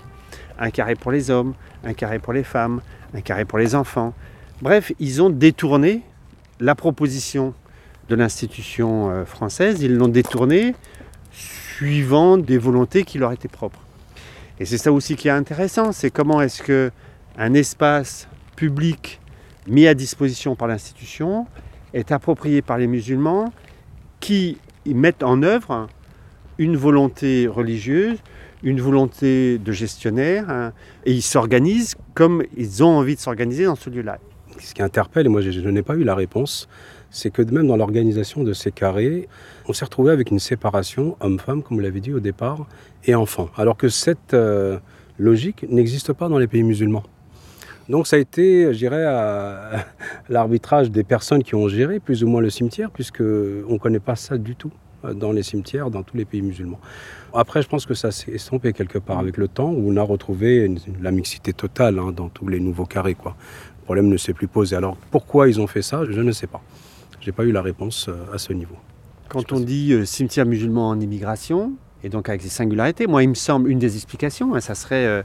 Un 0.59 0.69
carré 0.69 0.95
pour 0.95 1.11
les 1.11 1.29
hommes, 1.31 1.53
un 1.83 1.93
carré 1.93 2.19
pour 2.19 2.33
les 2.33 2.43
femmes, 2.43 2.81
un 3.13 3.21
carré 3.21 3.45
pour 3.45 3.57
les 3.59 3.75
enfants. 3.75 4.13
Bref, 4.61 4.91
ils 4.99 5.21
ont 5.21 5.29
détourné 5.29 6.01
la 6.59 6.75
proposition 6.75 7.53
de 8.07 8.15
l'institution 8.15 9.09
euh, 9.09 9.25
française, 9.25 9.81
ils 9.81 9.95
l'ont 9.95 10.07
détournée 10.07 10.75
suivant 11.31 12.37
des 12.37 12.57
volontés 12.57 13.03
qui 13.03 13.17
leur 13.17 13.31
étaient 13.31 13.47
propres. 13.47 13.79
Et 14.59 14.65
c'est 14.65 14.77
ça 14.77 14.91
aussi 14.91 15.15
qui 15.15 15.27
est 15.27 15.31
intéressant, 15.31 15.91
c'est 15.91 16.09
comment 16.11 16.41
est-ce 16.41 16.63
que 16.63 16.91
un 17.37 17.53
espace 17.53 18.27
public 18.55 19.19
mis 19.67 19.87
à 19.87 19.93
disposition 19.93 20.55
par 20.55 20.67
l'institution 20.69 21.47
est 21.95 22.11
approprié 22.11 22.61
par 22.61 22.77
les 22.77 22.85
musulmans 22.85 23.51
qui 24.19 24.57
mettent 24.85 25.23
en 25.23 25.41
œuvre 25.41 25.87
une 26.57 26.77
volonté 26.77 27.47
religieuse, 27.47 28.17
une 28.63 28.81
volonté 28.81 29.57
de 29.57 29.71
gestionnaire, 29.71 30.49
hein, 30.49 30.73
et 31.05 31.11
ils 31.11 31.21
s'organisent 31.21 31.95
comme 32.13 32.43
ils 32.55 32.83
ont 32.83 32.97
envie 32.97 33.15
de 33.15 33.19
s'organiser 33.19 33.65
dans 33.65 33.75
ce 33.75 33.89
lieu-là. 33.89 34.19
Ce 34.59 34.73
qui 34.73 34.81
interpelle, 34.81 35.25
et 35.25 35.29
moi 35.29 35.41
je, 35.41 35.69
n'ai 35.69 35.81
pas 35.81 35.95
eu 35.95 36.03
la 36.03 36.15
réponse, 36.15 36.67
c'est 37.09 37.29
que 37.29 37.41
même 37.41 37.67
dans 37.67 37.77
l'organisation 37.77 38.43
de 38.43 38.53
ces 38.53 38.71
carrés, 38.71 39.27
on 39.67 39.73
s'est 39.73 39.85
retrouvé 39.85 40.11
avec 40.11 40.31
une 40.31 40.39
séparation 40.39 41.17
homme-femme, 41.19 41.63
comme 41.63 41.77
vous 41.77 41.83
l'avez 41.83 41.99
dit 41.99 42.13
au 42.13 42.19
départ, 42.19 42.67
et 43.05 43.15
enfants. 43.15 43.49
Alors 43.57 43.77
que 43.77 43.89
cette 43.89 44.33
euh, 44.33 44.79
logique 45.19 45.65
n'existe 45.69 46.13
pas 46.13 46.29
dans 46.29 46.39
les 46.39 46.47
pays 46.47 46.63
musulmans. 46.63 47.03
Donc 47.89 48.07
ça 48.07 48.15
a 48.15 48.19
été, 48.19 48.73
je 48.73 48.77
dirais, 48.77 49.03
à, 49.05 49.85
l'arbitrage 50.29 50.89
des 50.91 51.03
personnes 51.03 51.43
qui 51.43 51.55
ont 51.55 51.67
géré 51.67 51.99
plus 51.99 52.23
ou 52.23 52.27
moins 52.27 52.41
le 52.41 52.49
cimetière, 52.49 52.89
puisque 52.91 53.21
on 53.21 53.73
ne 53.73 53.77
connaît 53.77 53.99
pas 53.99 54.15
ça 54.15 54.37
du 54.37 54.55
tout 54.55 54.71
euh, 55.05 55.13
dans 55.13 55.31
les 55.31 55.43
cimetières, 55.43 55.91
dans 55.91 56.01
tous 56.03 56.17
les 56.17 56.25
pays 56.25 56.41
musulmans. 56.41 56.79
Après, 57.33 57.61
je 57.61 57.67
pense 57.67 57.85
que 57.85 57.93
ça 57.93 58.11
s'est 58.11 58.31
estompé 58.31 58.73
quelque 58.73 58.97
part 58.97 59.19
avec 59.19 59.37
le 59.37 59.47
temps, 59.47 59.69
où 59.71 59.91
on 59.91 59.97
a 59.97 60.01
retrouvé 60.01 60.65
une- 60.65 60.79
la 61.01 61.11
mixité 61.11 61.53
totale 61.53 61.99
hein, 61.99 62.11
dans 62.11 62.29
tous 62.29 62.47
les 62.47 62.59
nouveaux 62.59 62.85
carrés. 62.85 63.13
Quoi. 63.15 63.35
Le 63.79 63.83
problème 63.83 64.07
ne 64.07 64.17
s'est 64.17 64.33
plus 64.33 64.47
posé. 64.47 64.75
Alors 64.75 64.97
pourquoi 65.11 65.47
ils 65.47 65.61
ont 65.61 65.67
fait 65.67 65.81
ça, 65.83 66.03
je 66.09 66.21
ne 66.21 66.31
sais 66.31 66.47
pas. 66.47 66.61
J'ai 67.21 67.31
pas 67.31 67.43
eu 67.43 67.51
la 67.51 67.61
réponse 67.61 68.07
euh, 68.09 68.33
à 68.33 68.37
ce 68.39 68.51
niveau. 68.53 68.75
Quand 69.29 69.51
on 69.51 69.59
dit 69.59 69.93
euh, 69.93 70.05
cimetière 70.05 70.45
musulman 70.45 70.89
en 70.89 70.99
immigration, 70.99 71.73
et 72.03 72.09
donc 72.09 72.29
avec 72.29 72.41
des 72.41 72.49
singularités, 72.49 73.05
moi 73.07 73.21
il 73.23 73.29
me 73.29 73.33
semble 73.35 73.69
une 73.69 73.79
des 73.79 73.95
explications, 73.95 74.53
hein, 74.55 74.59
ça 74.59 74.75
serait 74.75 75.05
euh, 75.05 75.23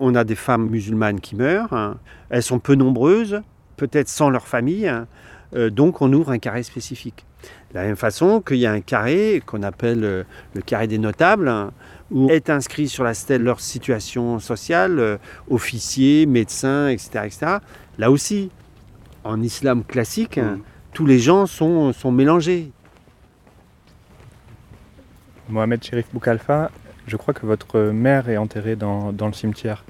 on 0.00 0.14
a 0.14 0.24
des 0.24 0.34
femmes 0.34 0.68
musulmanes 0.68 1.20
qui 1.20 1.36
meurent, 1.36 1.72
hein, 1.72 1.98
elles 2.30 2.42
sont 2.42 2.58
peu 2.58 2.74
nombreuses, 2.74 3.42
peut-être 3.76 4.08
sans 4.08 4.30
leur 4.30 4.46
famille, 4.46 4.88
hein, 4.88 5.06
euh, 5.54 5.70
donc 5.70 6.02
on 6.02 6.12
ouvre 6.12 6.30
un 6.30 6.38
carré 6.38 6.62
spécifique. 6.62 7.24
De 7.70 7.76
la 7.76 7.84
même 7.84 7.96
façon 7.96 8.40
qu'il 8.40 8.56
y 8.56 8.66
a 8.66 8.72
un 8.72 8.80
carré 8.80 9.42
qu'on 9.44 9.62
appelle 9.62 10.04
euh, 10.04 10.24
le 10.54 10.62
carré 10.62 10.86
des 10.86 10.98
notables, 10.98 11.48
hein, 11.48 11.72
où 12.10 12.28
est 12.30 12.50
inscrit 12.50 12.88
sur 12.88 13.04
la 13.04 13.14
stèle 13.14 13.42
leur 13.42 13.60
situation 13.60 14.38
sociale, 14.38 14.98
euh, 14.98 15.16
officiers, 15.50 16.26
médecins, 16.26 16.88
etc., 16.88 17.10
etc. 17.24 17.46
Là 17.98 18.10
aussi, 18.10 18.50
en 19.24 19.42
islam 19.42 19.84
classique, 19.84 20.40
tous 20.92 21.04
les 21.04 21.18
gens 21.18 21.46
sont, 21.46 21.92
sont 21.92 22.12
mélangés. 22.12 22.70
Mohamed 25.48 25.82
Sherif 25.82 26.06
Boukalfa, 26.12 26.70
je 27.08 27.16
crois 27.16 27.34
que 27.34 27.46
votre 27.46 27.80
mère 27.80 28.28
est 28.28 28.36
enterrée 28.36 28.76
dans, 28.76 29.12
dans 29.12 29.26
le 29.26 29.32
cimetière. 29.32 29.84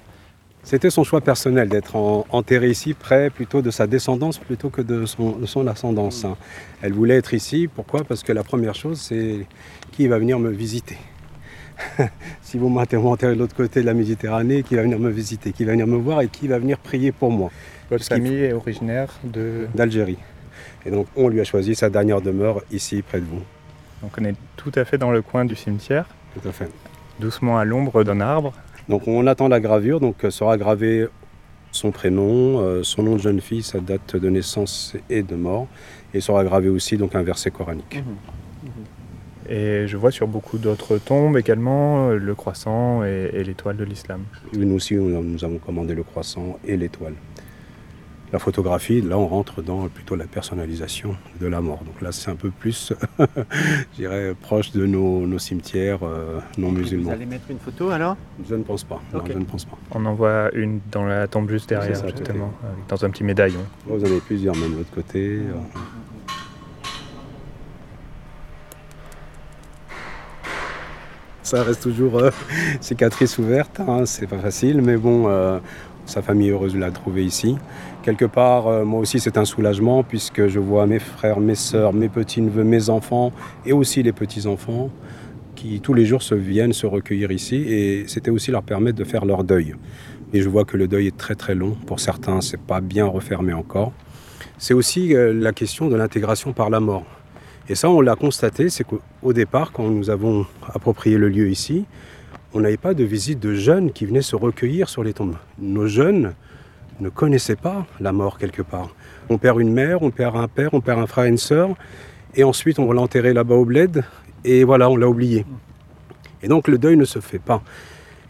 C'était 0.62 0.90
son 0.90 1.04
choix 1.04 1.20
personnel 1.20 1.68
d'être 1.68 1.96
en- 1.96 2.26
enterrée 2.30 2.70
ici, 2.70 2.92
près 2.94 3.30
plutôt 3.30 3.62
de 3.62 3.70
sa 3.70 3.86
descendance 3.86 4.38
plutôt 4.38 4.70
que 4.70 4.82
de 4.82 5.06
son, 5.06 5.30
de 5.32 5.46
son 5.46 5.66
ascendance. 5.66 6.24
hein. 6.24 6.36
Elle 6.82 6.92
voulait 6.92 7.16
être 7.16 7.32
ici, 7.34 7.68
pourquoi? 7.74 8.04
Parce 8.04 8.22
que 8.22 8.32
la 8.32 8.42
première 8.44 8.74
chose, 8.74 9.00
c'est 9.00 9.46
qui 9.92 10.08
va 10.08 10.18
venir 10.18 10.38
me 10.38 10.50
visiter. 10.50 10.98
si 12.42 12.58
vous 12.58 12.68
m'enterrez 12.68 13.34
de 13.34 13.38
l'autre 13.38 13.54
côté 13.54 13.80
de 13.80 13.86
la 13.86 13.94
Méditerranée, 13.94 14.62
qui 14.62 14.74
va 14.74 14.82
venir 14.82 14.98
me 14.98 15.10
visiter, 15.10 15.52
qui 15.52 15.64
va 15.64 15.72
venir 15.72 15.86
me 15.86 15.96
voir 15.96 16.20
et 16.22 16.28
qui 16.28 16.48
va 16.48 16.58
venir 16.58 16.78
prier 16.78 17.12
pour 17.12 17.30
moi, 17.30 17.50
Votre 17.90 18.04
famille 18.04 18.34
est 18.44 18.52
originaire 18.52 19.08
de... 19.24 19.68
d'Algérie. 19.74 20.18
Et 20.84 20.90
donc 20.90 21.06
on 21.16 21.28
lui 21.28 21.40
a 21.40 21.44
choisi 21.44 21.74
sa 21.74 21.88
dernière 21.88 22.20
demeure 22.20 22.62
ici, 22.72 23.02
près 23.02 23.20
de 23.20 23.26
vous. 23.26 23.42
Donc 24.02 24.12
on 24.20 24.24
est 24.24 24.34
tout 24.56 24.72
à 24.74 24.84
fait 24.84 24.98
dans 24.98 25.10
le 25.12 25.22
coin 25.22 25.44
du 25.44 25.54
cimetière, 25.56 26.06
Tout 26.34 26.48
à 26.48 26.52
fait. 26.52 26.68
Doucement 27.20 27.58
à 27.58 27.64
l'ombre 27.64 28.04
d'un 28.04 28.20
arbre. 28.20 28.52
Donc 28.88 29.06
on 29.06 29.26
attend 29.26 29.48
la 29.48 29.60
gravure, 29.60 30.00
donc 30.00 30.24
euh, 30.24 30.30
sera 30.30 30.56
gravé 30.56 31.06
son 31.72 31.90
prénom, 31.90 32.60
euh, 32.60 32.82
son 32.82 33.02
nom 33.02 33.16
de 33.16 33.20
jeune 33.20 33.40
fille, 33.40 33.62
sa 33.62 33.80
date 33.80 34.16
de 34.16 34.28
naissance 34.30 34.96
et 35.10 35.22
de 35.22 35.34
mort, 35.34 35.66
et 36.14 36.20
sera 36.20 36.42
gravé 36.44 36.68
aussi 36.68 36.96
donc 36.96 37.14
un 37.14 37.22
verset 37.22 37.50
coranique. 37.50 38.02
Et 39.50 39.86
je 39.86 39.96
vois 39.96 40.10
sur 40.10 40.26
beaucoup 40.26 40.58
d'autres 40.58 40.98
tombes 40.98 41.36
également 41.38 42.08
euh, 42.08 42.18
le 42.18 42.34
croissant 42.34 43.04
et, 43.04 43.30
et 43.32 43.44
l'étoile 43.44 43.76
de 43.76 43.84
l'islam. 43.84 44.22
Et 44.54 44.58
Nous 44.58 44.74
aussi, 44.74 44.94
nous 44.94 45.44
avons 45.44 45.58
commandé 45.58 45.94
le 45.94 46.02
croissant 46.02 46.58
et 46.66 46.76
l'étoile. 46.76 47.14
La 48.32 48.38
photographie, 48.38 49.00
là, 49.00 49.16
on 49.16 49.26
rentre 49.26 49.62
dans 49.62 49.88
plutôt 49.88 50.14
la 50.14 50.26
personnalisation 50.26 51.16
de 51.40 51.46
la 51.46 51.60
mort. 51.62 51.82
Donc 51.84 52.02
là, 52.02 52.12
c'est 52.12 52.30
un 52.30 52.36
peu 52.36 52.50
plus, 52.50 52.92
je 53.18 53.24
dirais, 53.96 54.34
proche 54.40 54.72
de 54.72 54.84
nos, 54.84 55.26
nos 55.26 55.38
cimetières 55.38 56.00
euh, 56.02 56.38
non 56.58 56.68
Vous 56.68 56.74
musulmans. 56.76 57.12
allez 57.12 57.24
mettre 57.24 57.50
une 57.50 57.58
photo 57.58 57.88
alors? 57.88 58.16
Je 58.46 58.54
ne 58.54 58.62
pense 58.62 58.84
pas. 58.84 59.00
Non, 59.14 59.22
je 59.26 59.32
ne 59.32 59.44
pense 59.44 59.64
pas. 59.64 59.78
On 59.92 60.04
en 60.04 60.12
voit 60.14 60.50
une 60.54 60.80
dans 60.92 61.06
la 61.06 61.26
tombe 61.26 61.48
juste 61.48 61.70
derrière, 61.70 61.96
ça, 61.96 62.08
justement, 62.08 62.52
avec- 62.62 62.86
dans 62.88 63.02
un 63.04 63.10
petit 63.10 63.24
médaillon. 63.24 63.64
Vous 63.86 64.02
en 64.02 64.04
avez 64.06 64.20
plusieurs, 64.20 64.54
même 64.56 64.72
de 64.72 64.76
l'autre 64.78 64.94
côté. 64.94 65.38
euh. 65.38 65.52
ça 71.42 71.62
reste 71.62 71.82
toujours 71.82 72.18
euh, 72.18 72.30
cicatrice 72.80 73.38
ouverte, 73.38 73.80
hein, 73.80 74.04
c'est 74.04 74.26
pas 74.26 74.38
facile, 74.38 74.82
mais 74.82 74.96
bon, 74.96 75.28
euh, 75.28 75.58
sa 76.04 76.20
famille 76.22 76.48
est 76.48 76.52
heureuse 76.52 76.74
de 76.74 76.78
la 76.78 76.90
trouver 76.90 77.24
ici. 77.24 77.56
Quelque 78.08 78.24
part, 78.24 78.68
euh, 78.68 78.84
moi 78.86 79.00
aussi, 79.00 79.20
c'est 79.20 79.36
un 79.36 79.44
soulagement 79.44 80.02
puisque 80.02 80.46
je 80.48 80.58
vois 80.58 80.86
mes 80.86 80.98
frères, 80.98 81.40
mes 81.40 81.54
sœurs, 81.54 81.92
mes 81.92 82.08
petits-neveux, 82.08 82.64
mes 82.64 82.88
enfants 82.88 83.32
et 83.66 83.74
aussi 83.74 84.02
les 84.02 84.14
petits-enfants 84.14 84.88
qui 85.54 85.80
tous 85.80 85.92
les 85.92 86.06
jours 86.06 86.22
se 86.22 86.34
viennent 86.34 86.72
se 86.72 86.86
recueillir 86.86 87.30
ici 87.30 87.56
et 87.56 88.04
c'était 88.08 88.30
aussi 88.30 88.50
leur 88.50 88.62
permettre 88.62 88.96
de 88.96 89.04
faire 89.04 89.26
leur 89.26 89.44
deuil. 89.44 89.74
Et 90.32 90.40
je 90.40 90.48
vois 90.48 90.64
que 90.64 90.78
le 90.78 90.88
deuil 90.88 91.08
est 91.08 91.18
très 91.18 91.34
très 91.34 91.54
long. 91.54 91.76
Pour 91.86 92.00
certains, 92.00 92.40
c'est 92.40 92.58
pas 92.58 92.80
bien 92.80 93.04
refermé 93.04 93.52
encore. 93.52 93.92
C'est 94.56 94.72
aussi 94.72 95.14
euh, 95.14 95.34
la 95.34 95.52
question 95.52 95.88
de 95.88 95.96
l'intégration 95.96 96.54
par 96.54 96.70
la 96.70 96.80
mort. 96.80 97.04
Et 97.68 97.74
ça, 97.74 97.90
on 97.90 98.00
l'a 98.00 98.16
constaté, 98.16 98.70
c'est 98.70 98.84
qu'au 98.84 99.32
départ, 99.34 99.70
quand 99.70 99.86
nous 99.86 100.08
avons 100.08 100.46
approprié 100.66 101.18
le 101.18 101.28
lieu 101.28 101.50
ici, 101.50 101.84
on 102.54 102.60
n'avait 102.60 102.78
pas 102.78 102.94
de 102.94 103.04
visite 103.04 103.38
de 103.38 103.52
jeunes 103.52 103.92
qui 103.92 104.06
venaient 104.06 104.22
se 104.22 104.34
recueillir 104.34 104.88
sur 104.88 105.04
les 105.04 105.12
tombes. 105.12 105.36
Nos 105.58 105.88
jeunes 105.88 106.32
ne 107.00 107.08
connaissaient 107.08 107.56
pas 107.56 107.86
la 108.00 108.12
mort 108.12 108.38
quelque 108.38 108.62
part. 108.62 108.94
On 109.28 109.38
perd 109.38 109.60
une 109.60 109.72
mère, 109.72 110.02
on 110.02 110.10
perd 110.10 110.36
un 110.36 110.48
père, 110.48 110.70
on 110.72 110.80
perd 110.80 110.98
un 111.00 111.06
frère 111.06 111.24
et 111.24 111.28
une 111.28 111.38
sœur, 111.38 111.70
et 112.34 112.44
ensuite 112.44 112.78
on 112.78 112.86
va 112.86 112.94
l'enterrer 112.94 113.32
là-bas 113.32 113.54
au 113.54 113.64
bled, 113.64 114.04
et 114.44 114.64
voilà, 114.64 114.88
on 114.90 114.96
l'a 114.96 115.08
oublié. 115.08 115.44
Et 116.42 116.48
donc 116.48 116.68
le 116.68 116.78
deuil 116.78 116.96
ne 116.96 117.04
se 117.04 117.18
fait 117.20 117.38
pas. 117.38 117.62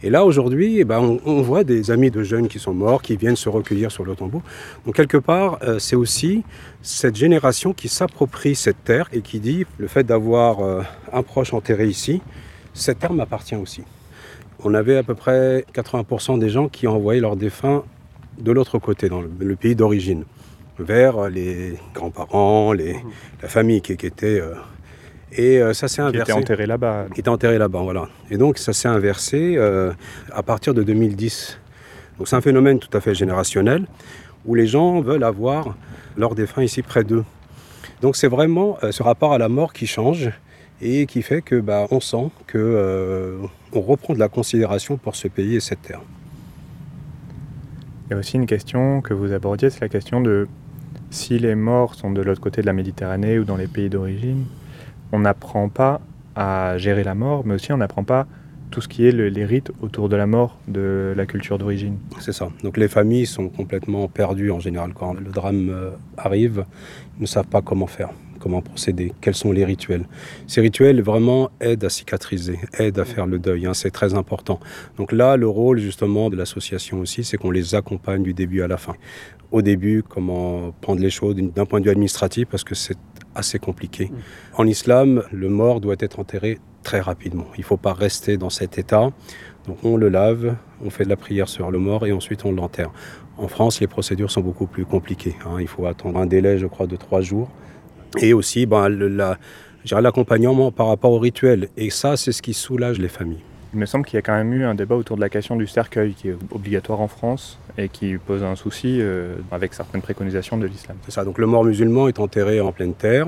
Et 0.00 0.10
là, 0.10 0.24
aujourd'hui, 0.24 0.78
eh 0.78 0.84
ben, 0.84 1.00
on, 1.00 1.20
on 1.26 1.42
voit 1.42 1.64
des 1.64 1.90
amis 1.90 2.12
de 2.12 2.22
jeunes 2.22 2.46
qui 2.46 2.60
sont 2.60 2.72
morts, 2.72 3.02
qui 3.02 3.16
viennent 3.16 3.34
se 3.34 3.48
recueillir 3.48 3.90
sur 3.90 4.04
le 4.04 4.14
tombeau. 4.14 4.42
Donc, 4.86 4.94
quelque 4.94 5.16
part, 5.16 5.58
euh, 5.64 5.80
c'est 5.80 5.96
aussi 5.96 6.44
cette 6.82 7.16
génération 7.16 7.72
qui 7.72 7.88
s'approprie 7.88 8.54
cette 8.54 8.84
terre 8.84 9.08
et 9.12 9.22
qui 9.22 9.40
dit 9.40 9.66
le 9.76 9.88
fait 9.88 10.04
d'avoir 10.04 10.60
euh, 10.60 10.82
un 11.12 11.24
proche 11.24 11.52
enterré 11.52 11.88
ici, 11.88 12.22
cette 12.74 13.00
terre 13.00 13.12
m'appartient 13.12 13.56
aussi. 13.56 13.82
On 14.62 14.72
avait 14.72 14.96
à 14.96 15.02
peu 15.02 15.14
près 15.14 15.64
80% 15.74 16.38
des 16.38 16.48
gens 16.48 16.68
qui 16.68 16.86
envoyaient 16.86 17.20
leurs 17.20 17.36
défunts 17.36 17.82
de 18.38 18.52
l'autre 18.52 18.78
côté, 18.78 19.08
dans 19.08 19.20
le, 19.20 19.30
le 19.38 19.56
pays 19.56 19.74
d'origine, 19.74 20.24
vers 20.78 21.28
les 21.28 21.74
grands-parents, 21.94 22.72
les, 22.72 22.96
la 23.42 23.48
famille 23.48 23.80
qui, 23.82 23.96
qui 23.96 24.06
était. 24.06 24.40
euh, 24.40 24.54
et 25.32 25.60
euh, 25.60 25.74
ça 25.74 25.88
s'est 25.88 25.96
Qui 25.96 26.00
inversé 26.08 26.32
était 26.32 26.40
enterré 26.40 26.66
là-bas. 26.66 27.06
qui 27.14 27.20
était 27.20 27.28
enterré 27.28 27.58
là-bas, 27.58 27.80
voilà. 27.82 28.08
Et 28.30 28.38
donc 28.38 28.56
ça 28.58 28.72
s'est 28.72 28.88
inversé 28.88 29.56
euh, 29.56 29.92
à 30.32 30.42
partir 30.42 30.72
de 30.72 30.82
2010. 30.82 31.58
Donc 32.16 32.28
c'est 32.28 32.36
un 32.36 32.40
phénomène 32.40 32.78
tout 32.78 32.96
à 32.96 33.00
fait 33.00 33.14
générationnel 33.14 33.86
où 34.46 34.54
les 34.54 34.66
gens 34.66 35.00
veulent 35.02 35.24
avoir 35.24 35.76
leurs 36.16 36.34
défunts 36.34 36.62
ici 36.62 36.80
près 36.82 37.04
d'eux. 37.04 37.24
Donc 38.00 38.16
c'est 38.16 38.28
vraiment 38.28 38.78
ce 38.90 39.02
rapport 39.02 39.32
à 39.34 39.38
la 39.38 39.48
mort 39.50 39.72
qui 39.74 39.86
change 39.86 40.30
et 40.80 41.06
qui 41.06 41.20
fait 41.22 41.42
que 41.42 41.56
bah, 41.60 41.86
on 41.90 42.00
sent 42.00 42.30
que 42.46 42.56
euh, 42.58 43.36
on 43.72 43.80
reprend 43.82 44.14
de 44.14 44.18
la 44.20 44.28
considération 44.28 44.96
pour 44.96 45.14
ce 45.16 45.28
pays 45.28 45.56
et 45.56 45.60
cette 45.60 45.82
terre. 45.82 46.00
Il 48.08 48.12
y 48.12 48.14
a 48.14 48.18
aussi 48.18 48.36
une 48.36 48.46
question 48.46 49.00
que 49.02 49.12
vous 49.12 49.32
abordiez, 49.32 49.68
c'est 49.70 49.80
la 49.82 49.88
question 49.88 50.20
de 50.20 50.48
si 51.10 51.38
les 51.38 51.54
morts 51.54 51.94
sont 51.94 52.10
de 52.10 52.22
l'autre 52.22 52.40
côté 52.40 52.60
de 52.62 52.66
la 52.66 52.72
Méditerranée 52.72 53.38
ou 53.38 53.44
dans 53.44 53.56
les 53.56 53.66
pays 53.66 53.90
d'origine, 53.90 54.44
on 55.12 55.20
n'apprend 55.20 55.68
pas 55.68 56.00
à 56.34 56.78
gérer 56.78 57.04
la 57.04 57.14
mort, 57.14 57.42
mais 57.44 57.54
aussi 57.54 57.72
on 57.72 57.76
n'apprend 57.78 58.04
pas 58.04 58.26
tout 58.70 58.80
ce 58.82 58.88
qui 58.88 59.06
est 59.06 59.12
le- 59.12 59.28
les 59.28 59.44
rites 59.46 59.72
autour 59.82 60.08
de 60.08 60.16
la 60.16 60.26
mort 60.26 60.58
de 60.68 61.14
la 61.16 61.26
culture 61.26 61.58
d'origine. 61.58 61.96
C'est 62.20 62.32
ça. 62.32 62.48
Donc 62.62 62.76
les 62.76 62.88
familles 62.88 63.26
sont 63.26 63.48
complètement 63.48 64.08
perdues 64.08 64.50
en 64.50 64.60
général 64.60 64.92
quand 64.94 65.14
le 65.14 65.30
drame 65.30 65.68
euh, 65.70 65.90
arrive. 66.18 66.64
Ils 67.18 67.22
ne 67.22 67.26
savent 67.26 67.46
pas 67.46 67.62
comment 67.62 67.86
faire, 67.86 68.10
comment 68.38 68.62
procéder, 68.62 69.12
quels 69.20 69.34
sont 69.34 69.52
les 69.52 69.64
rituels. 69.64 70.06
Ces 70.46 70.60
rituels 70.60 71.02
vraiment 71.02 71.50
aident 71.60 71.84
à 71.84 71.88
cicatriser, 71.88 72.58
aident 72.78 72.98
à 73.00 73.04
faire 73.04 73.26
le 73.26 73.38
deuil. 73.38 73.66
hein, 73.66 73.74
c'est 73.74 73.90
très 73.90 74.14
important. 74.14 74.60
Donc 74.96 75.12
là, 75.12 75.36
le 75.36 75.48
rôle 75.48 75.78
justement 75.78 76.30
de 76.30 76.36
l'association 76.36 77.00
aussi, 77.00 77.24
c'est 77.24 77.36
qu'on 77.36 77.50
les 77.50 77.74
accompagne 77.74 78.22
du 78.22 78.34
début 78.34 78.62
à 78.62 78.68
la 78.68 78.76
fin. 78.76 78.94
Au 79.50 79.62
début, 79.62 80.02
comment 80.06 80.72
prendre 80.80 81.00
les 81.00 81.10
choses 81.10 81.34
d'un 81.36 81.64
point 81.66 81.80
de 81.80 81.84
vue 81.86 81.90
administratif, 81.90 82.48
parce 82.48 82.64
que 82.64 82.74
c'est 82.74 82.98
assez 83.34 83.58
compliqué. 83.58 84.10
En 84.54 84.66
islam, 84.66 85.22
le 85.32 85.48
mort 85.48 85.80
doit 85.80 85.96
être 86.00 86.18
enterré 86.18 86.58
très 86.82 87.00
rapidement. 87.00 87.46
Il 87.56 87.60
ne 87.60 87.64
faut 87.64 87.76
pas 87.76 87.92
rester 87.92 88.36
dans 88.36 88.50
cet 88.50 88.78
état. 88.78 89.10
Donc 89.66 89.84
on 89.84 89.96
le 89.96 90.08
lave, 90.08 90.56
on 90.84 90.90
fait 90.90 91.04
de 91.04 91.08
la 91.10 91.16
prière 91.16 91.48
sur 91.48 91.70
le 91.70 91.78
mort 91.78 92.06
et 92.06 92.12
ensuite 92.12 92.44
on 92.44 92.52
l'enterre. 92.52 92.90
En 93.36 93.46
France, 93.48 93.80
les 93.80 93.86
procédures 93.86 94.30
sont 94.30 94.40
beaucoup 94.40 94.66
plus 94.66 94.84
compliquées. 94.84 95.36
hein. 95.46 95.58
Il 95.60 95.68
faut 95.68 95.86
attendre 95.86 96.18
un 96.18 96.26
délai, 96.26 96.58
je 96.58 96.66
crois, 96.66 96.86
de 96.86 96.96
trois 96.96 97.20
jours. 97.20 97.50
Et 98.20 98.32
aussi 98.32 98.66
ben, 98.66 98.88
la- 98.88 99.36
l'accompagnement 100.00 100.70
par 100.70 100.88
rapport 100.88 101.12
au 101.12 101.18
rituel. 101.18 101.68
Et 101.76 101.90
ça, 101.90 102.16
c'est 102.16 102.32
ce 102.32 102.42
qui 102.42 102.54
soulage 102.54 102.98
les 102.98 103.08
familles. 103.08 103.40
Il 103.74 103.78
me 103.78 103.86
semble 103.86 104.06
qu'il 104.06 104.14
y 104.16 104.18
a 104.18 104.22
quand 104.22 104.34
même 104.34 104.52
eu 104.54 104.64
un 104.64 104.74
débat 104.74 104.94
autour 104.96 105.16
de 105.16 105.20
la 105.20 105.28
question 105.28 105.54
du 105.56 105.66
cercueil 105.66 106.14
qui 106.14 106.28
est 106.30 106.36
obligatoire 106.52 107.00
en 107.00 107.08
France 107.08 107.58
et 107.76 107.88
qui 107.90 108.16
pose 108.16 108.42
un 108.42 108.56
souci 108.56 108.98
euh, 109.00 109.34
avec 109.52 109.74
certaines 109.74 110.00
préconisations 110.00 110.56
de 110.56 110.66
l'islam. 110.66 110.96
C'est 111.04 111.10
ça. 111.10 111.24
Donc 111.24 111.36
le 111.38 111.46
mort 111.46 111.64
musulman 111.64 112.08
est 112.08 112.18
enterré 112.18 112.60
en 112.60 112.72
pleine 112.72 112.94
terre. 112.94 113.26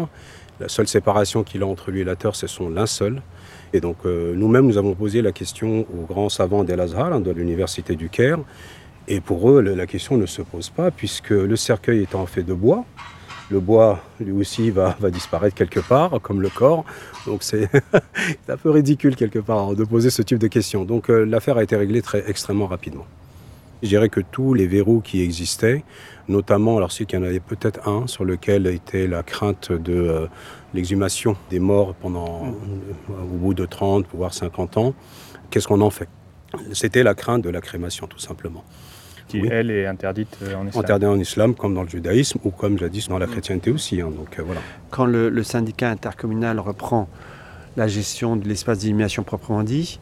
La 0.59 0.69
seule 0.69 0.89
séparation 0.89 1.43
qu'il 1.43 1.63
a 1.63 1.67
entre 1.67 1.91
lui 1.91 2.01
et 2.01 2.05
la 2.05 2.17
terre, 2.17 2.35
c'est 2.35 2.49
son 2.49 2.71
linceul. 2.71 3.21
Et 3.75 3.81
donc 3.81 3.97
euh, 4.07 4.33
nous-mêmes, 4.35 4.67
nous 4.67 4.79
avons 4.79 4.95
posé 4.95 5.21
la 5.23 5.33
question 5.33 5.81
aux 5.95 6.07
grands 6.07 6.31
savants 6.31 6.65
d'El-Azhar, 6.65 7.13
hein, 7.13 7.21
de 7.21 7.31
l'université 7.31 7.95
du 7.95 8.09
Caire. 8.09 8.39
Et 9.09 9.21
pour 9.21 9.51
eux, 9.51 9.61
la 9.61 9.87
question 9.87 10.17
ne 10.17 10.27
se 10.27 10.41
pose 10.43 10.71
pas, 10.71 10.91
puisque 10.91 11.31
le 11.31 11.57
cercueil 11.57 12.03
étant 12.03 12.25
fait 12.27 12.43
de 12.43 12.55
bois, 12.55 12.85
le 13.51 13.61
bois, 13.61 14.01
lui 14.21 14.33
aussi, 14.33 14.71
va, 14.71 14.97
disparaître 15.11 15.55
quelque 15.55 15.81
part, 15.81 16.21
comme 16.23 16.41
le 16.41 16.49
corps. 16.49 16.85
Donc 17.27 17.43
c'est 17.43 17.69
un 18.49 18.57
peu 18.57 18.71
ridicule 18.71 19.17
quelque 19.17 19.39
part 19.39 19.71
hein, 19.71 19.75
de 19.75 19.85
poser 19.85 20.11
ce 20.11 20.23
type 20.23 20.39
de 20.39 20.47
questions. 20.47 20.85
Donc 20.85 21.11
euh, 21.11 21.25
l'affaire 21.25 21.57
a 21.57 21.63
été 21.63 21.77
réglée 21.77 22.03
très 22.03 22.29
extrêmement 22.29 22.67
rapidement. 22.67 23.07
Je 23.83 23.89
dirais 23.89 24.11
que 24.11 24.21
tous 24.21 24.53
les 24.53 24.67
verrous 24.67 25.01
qui 25.01 25.23
existaient, 25.23 25.85
notamment, 26.29 26.77
alors 26.77 26.91
y 27.01 27.17
en 27.17 27.23
avait 27.23 27.41
peut-être 27.41 27.89
un 27.89 28.07
sur 28.07 28.25
lequel 28.25 28.67
était 28.67 29.07
la 29.07 29.23
crainte 29.23 29.73
de 29.73 29.95
euh, 29.95 30.27
l'exhumation 30.75 31.37
des 31.51 31.61
morts 31.61 31.95
pendant, 31.95 32.55
au 33.09 33.37
bout 33.37 33.55
de 33.55 33.65
30, 33.65 34.07
voire 34.13 34.35
50 34.35 34.77
ans, 34.77 34.95
qu'est-ce 35.51 35.67
qu'on 35.67 35.81
en 35.81 35.91
fait? 35.91 36.09
C'était 36.73 37.03
la 37.03 37.15
crainte 37.15 37.43
de 37.43 37.49
la 37.49 37.61
crémation, 37.61 38.07
tout 38.07 38.19
simplement. 38.19 38.65
Qui 39.31 39.41
Oui. 39.43 39.49
elle 39.51 39.71
est 39.71 39.87
interdite 39.87 40.37
euh, 40.43 40.55
en 40.55 40.67
islam. 40.67 41.05
En 41.05 41.19
islam, 41.19 41.55
comme 41.55 41.75
dans 41.75 41.83
le 41.83 41.89
judaïsme, 41.89 42.39
ou 42.45 42.51
comme 42.51 42.79
jadis 42.79 43.09
dans 43.09 43.19
la 43.19 43.27
chrétienté 43.27 43.71
aussi. 43.71 44.01
hein. 44.01 44.11
donc 44.11 44.39
euh, 44.39 44.43
voilà. 44.45 44.61
Quand 44.91 45.07
le, 45.07 45.29
le 45.29 45.43
syndicat 45.43 45.91
intercommunal 45.91 46.59
reprend 46.59 47.09
la 47.77 47.87
gestion 47.89 48.37
de 48.37 48.49
l'espace 48.49 48.79
d'illumination 48.79 49.23
proprement 49.23 49.63
dit, 49.63 50.01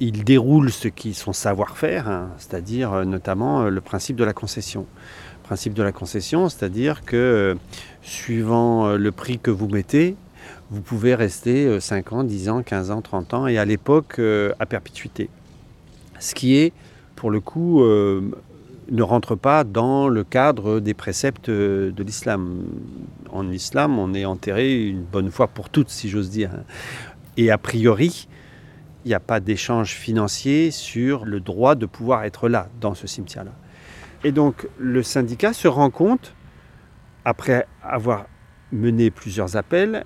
il 0.00 0.24
déroule 0.24 0.70
ce 0.70 0.88
qui 0.88 1.10
est 1.10 1.12
son 1.12 1.32
savoir-faire, 1.32 2.08
hein, 2.08 2.30
c'est-à-dire 2.38 2.92
euh, 2.92 3.04
notamment 3.04 3.62
euh, 3.62 3.68
le 3.70 3.80
principe 3.80 4.16
de 4.16 4.24
la 4.24 4.32
concession. 4.32 4.86
Principe 5.44 5.72
de 5.74 5.82
la 5.82 5.92
concession, 5.92 6.48
c'est-à-dire 6.48 7.04
que 7.04 7.16
euh, 7.16 7.54
suivant 8.02 8.86
euh, 8.86 8.96
le 8.98 9.12
prix 9.12 9.38
que 9.38 9.50
vous 9.50 9.68
mettez, 9.68 10.14
vous 10.70 10.82
pouvez 10.82 11.14
rester 11.14 11.64
euh, 11.66 11.80
5 11.80 12.12
ans, 12.12 12.24
10 12.24 12.48
ans, 12.50 12.62
15 12.62 12.90
ans, 12.90 13.00
30 13.00 13.34
ans, 13.34 13.46
et 13.46 13.56
à 13.58 13.64
l'époque 13.64 14.16
euh, 14.18 14.52
à 14.60 14.66
perpétuité. 14.66 15.30
Ce 16.20 16.34
qui 16.34 16.56
est, 16.58 16.72
pour 17.16 17.30
le 17.30 17.40
coup, 17.40 17.82
euh, 17.82 18.20
ne 18.90 19.02
rentre 19.02 19.34
pas 19.34 19.64
dans 19.64 20.08
le 20.08 20.24
cadre 20.24 20.80
des 20.80 20.94
préceptes 20.94 21.48
euh, 21.48 21.90
de 21.92 22.02
l'islam. 22.02 22.64
En 23.30 23.50
islam, 23.50 23.98
on 23.98 24.14
est 24.14 24.24
enterré 24.24 24.86
une 24.86 25.02
bonne 25.02 25.30
fois 25.30 25.48
pour 25.48 25.68
toutes, 25.68 25.90
si 25.90 26.08
j'ose 26.08 26.30
dire. 26.30 26.50
Et 27.36 27.50
a 27.50 27.58
priori, 27.58 28.28
il 29.04 29.08
n'y 29.08 29.14
a 29.14 29.20
pas 29.20 29.40
d'échange 29.40 29.92
financier 29.92 30.70
sur 30.70 31.24
le 31.24 31.40
droit 31.40 31.74
de 31.74 31.86
pouvoir 31.86 32.24
être 32.24 32.48
là, 32.48 32.68
dans 32.80 32.94
ce 32.94 33.06
cimetière-là. 33.06 33.52
Et 34.24 34.32
donc, 34.32 34.68
le 34.78 35.02
syndicat 35.02 35.52
se 35.52 35.68
rend 35.68 35.90
compte, 35.90 36.34
après 37.24 37.66
avoir 37.82 38.26
mené 38.72 39.10
plusieurs 39.10 39.56
appels, 39.56 40.04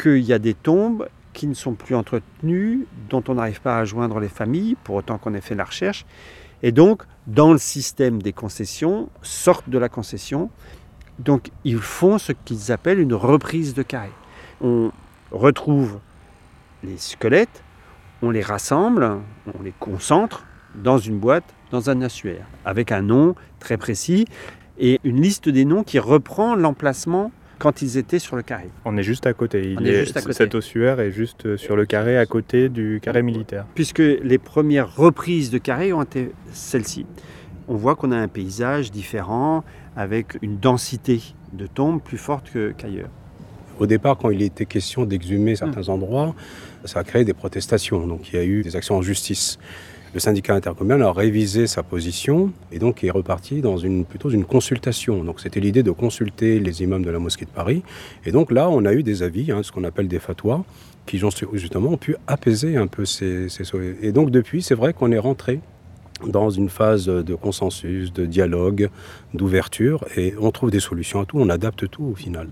qu'il 0.00 0.20
y 0.20 0.32
a 0.32 0.38
des 0.38 0.54
tombes 0.54 1.08
qui 1.32 1.46
ne 1.46 1.54
sont 1.54 1.74
plus 1.74 1.94
entretenues, 1.94 2.86
dont 3.08 3.22
on 3.28 3.34
n'arrive 3.34 3.60
pas 3.60 3.78
à 3.78 3.84
joindre 3.84 4.20
les 4.20 4.28
familles, 4.28 4.76
pour 4.82 4.96
autant 4.96 5.18
qu'on 5.18 5.34
ait 5.34 5.40
fait 5.40 5.54
la 5.54 5.64
recherche. 5.64 6.04
Et 6.62 6.72
donc, 6.72 7.04
dans 7.26 7.52
le 7.52 7.58
système 7.58 8.20
des 8.20 8.32
concessions, 8.32 9.08
sortent 9.22 9.68
de 9.68 9.78
la 9.78 9.88
concession. 9.88 10.50
Donc, 11.18 11.50
ils 11.64 11.78
font 11.78 12.18
ce 12.18 12.32
qu'ils 12.32 12.72
appellent 12.72 13.00
une 13.00 13.14
reprise 13.14 13.74
de 13.74 13.82
carré. 13.82 14.10
On 14.60 14.90
retrouve 15.30 15.98
les 16.82 16.96
squelettes, 16.98 17.62
on 18.22 18.30
les 18.30 18.42
rassemble, 18.42 19.18
on 19.58 19.62
les 19.62 19.74
concentre 19.78 20.44
dans 20.74 20.98
une 20.98 21.18
boîte, 21.18 21.44
dans 21.70 21.90
un 21.90 22.02
ossuaire, 22.02 22.46
avec 22.64 22.92
un 22.92 23.02
nom 23.02 23.34
très 23.60 23.76
précis 23.76 24.26
et 24.78 25.00
une 25.04 25.20
liste 25.20 25.48
des 25.48 25.64
noms 25.64 25.84
qui 25.84 25.98
reprend 25.98 26.54
l'emplacement 26.54 27.30
quand 27.62 27.80
ils 27.80 27.96
étaient 27.96 28.18
sur 28.18 28.34
le 28.34 28.42
carré. 28.42 28.68
On 28.84 28.96
est 28.96 29.04
juste 29.04 29.24
à 29.24 29.32
côté. 29.34 29.70
Il 29.70 29.78
On 29.78 29.84
est 29.84 30.00
juste 30.00 30.16
à 30.16 30.20
côté. 30.20 30.32
Cet 30.32 30.56
ossuaire 30.56 30.98
est 30.98 31.12
juste 31.12 31.46
euh, 31.46 31.56
sur 31.56 31.76
le 31.76 31.86
carré 31.86 32.18
à 32.18 32.26
côté 32.26 32.68
du 32.68 32.98
carré 33.00 33.22
militaire. 33.22 33.66
puisque 33.76 34.00
les 34.00 34.38
premières 34.38 34.96
reprises 34.96 35.52
de 35.52 35.58
carré 35.58 35.92
ont 35.92 36.02
été 36.02 36.32
celles-ci. 36.52 37.06
On 37.68 37.76
voit 37.76 37.94
qu'on 37.94 38.10
a 38.10 38.16
un 38.16 38.26
paysage 38.26 38.90
différent, 38.90 39.62
avec 39.94 40.38
une 40.42 40.58
densité 40.58 41.22
de 41.52 41.68
tombes 41.68 42.02
plus 42.02 42.18
forte 42.18 42.50
qu'ailleurs. 42.76 43.10
Au 43.78 43.86
départ, 43.86 44.18
quand 44.18 44.30
il 44.30 44.42
était 44.42 44.66
question 44.66 45.04
d'exhumer 45.04 45.54
certains 45.54 45.88
endroits, 45.88 46.34
ça 46.84 46.98
a 46.98 47.04
créé 47.04 47.24
des 47.24 47.32
protestations. 47.32 48.08
Donc 48.08 48.32
il 48.32 48.36
y 48.36 48.38
a 48.40 48.44
eu 48.44 48.62
des 48.62 48.74
actions 48.74 48.96
en 48.96 49.02
justice. 49.02 49.60
Le 50.14 50.20
syndicat 50.20 50.54
intercommunal 50.54 51.02
a 51.02 51.12
révisé 51.12 51.66
sa 51.66 51.82
position 51.82 52.52
et 52.70 52.78
donc 52.78 53.02
est 53.02 53.10
reparti 53.10 53.62
dans 53.62 53.78
une, 53.78 54.04
plutôt 54.04 54.28
une 54.28 54.44
consultation. 54.44 55.24
Donc 55.24 55.40
c'était 55.40 55.60
l'idée 55.60 55.82
de 55.82 55.90
consulter 55.90 56.60
les 56.60 56.82
imams 56.82 57.02
de 57.02 57.10
la 57.10 57.18
mosquée 57.18 57.46
de 57.46 57.50
Paris. 57.50 57.82
Et 58.26 58.30
donc 58.30 58.52
là, 58.52 58.68
on 58.68 58.84
a 58.84 58.92
eu 58.92 59.02
des 59.02 59.22
avis, 59.22 59.50
hein, 59.50 59.62
ce 59.62 59.72
qu'on 59.72 59.84
appelle 59.84 60.08
des 60.08 60.18
fatwas, 60.18 60.64
qui 61.06 61.18
justement 61.54 61.90
ont 61.90 61.96
pu 61.96 62.14
apaiser 62.26 62.76
un 62.76 62.88
peu 62.88 63.06
ces... 63.06 63.48
ces... 63.48 63.64
Et 64.02 64.12
donc 64.12 64.30
depuis, 64.30 64.60
c'est 64.60 64.74
vrai 64.74 64.92
qu'on 64.92 65.12
est 65.12 65.18
rentré 65.18 65.60
dans 66.26 66.50
une 66.50 66.68
phase 66.68 67.06
de 67.06 67.34
consensus, 67.34 68.12
de 68.12 68.26
dialogue, 68.26 68.90
d'ouverture, 69.34 70.04
et 70.16 70.34
on 70.40 70.50
trouve 70.50 70.70
des 70.70 70.78
solutions 70.78 71.20
à 71.20 71.24
tout, 71.24 71.38
on 71.38 71.48
adapte 71.48 71.88
tout 71.90 72.04
au 72.04 72.14
final. 72.14 72.48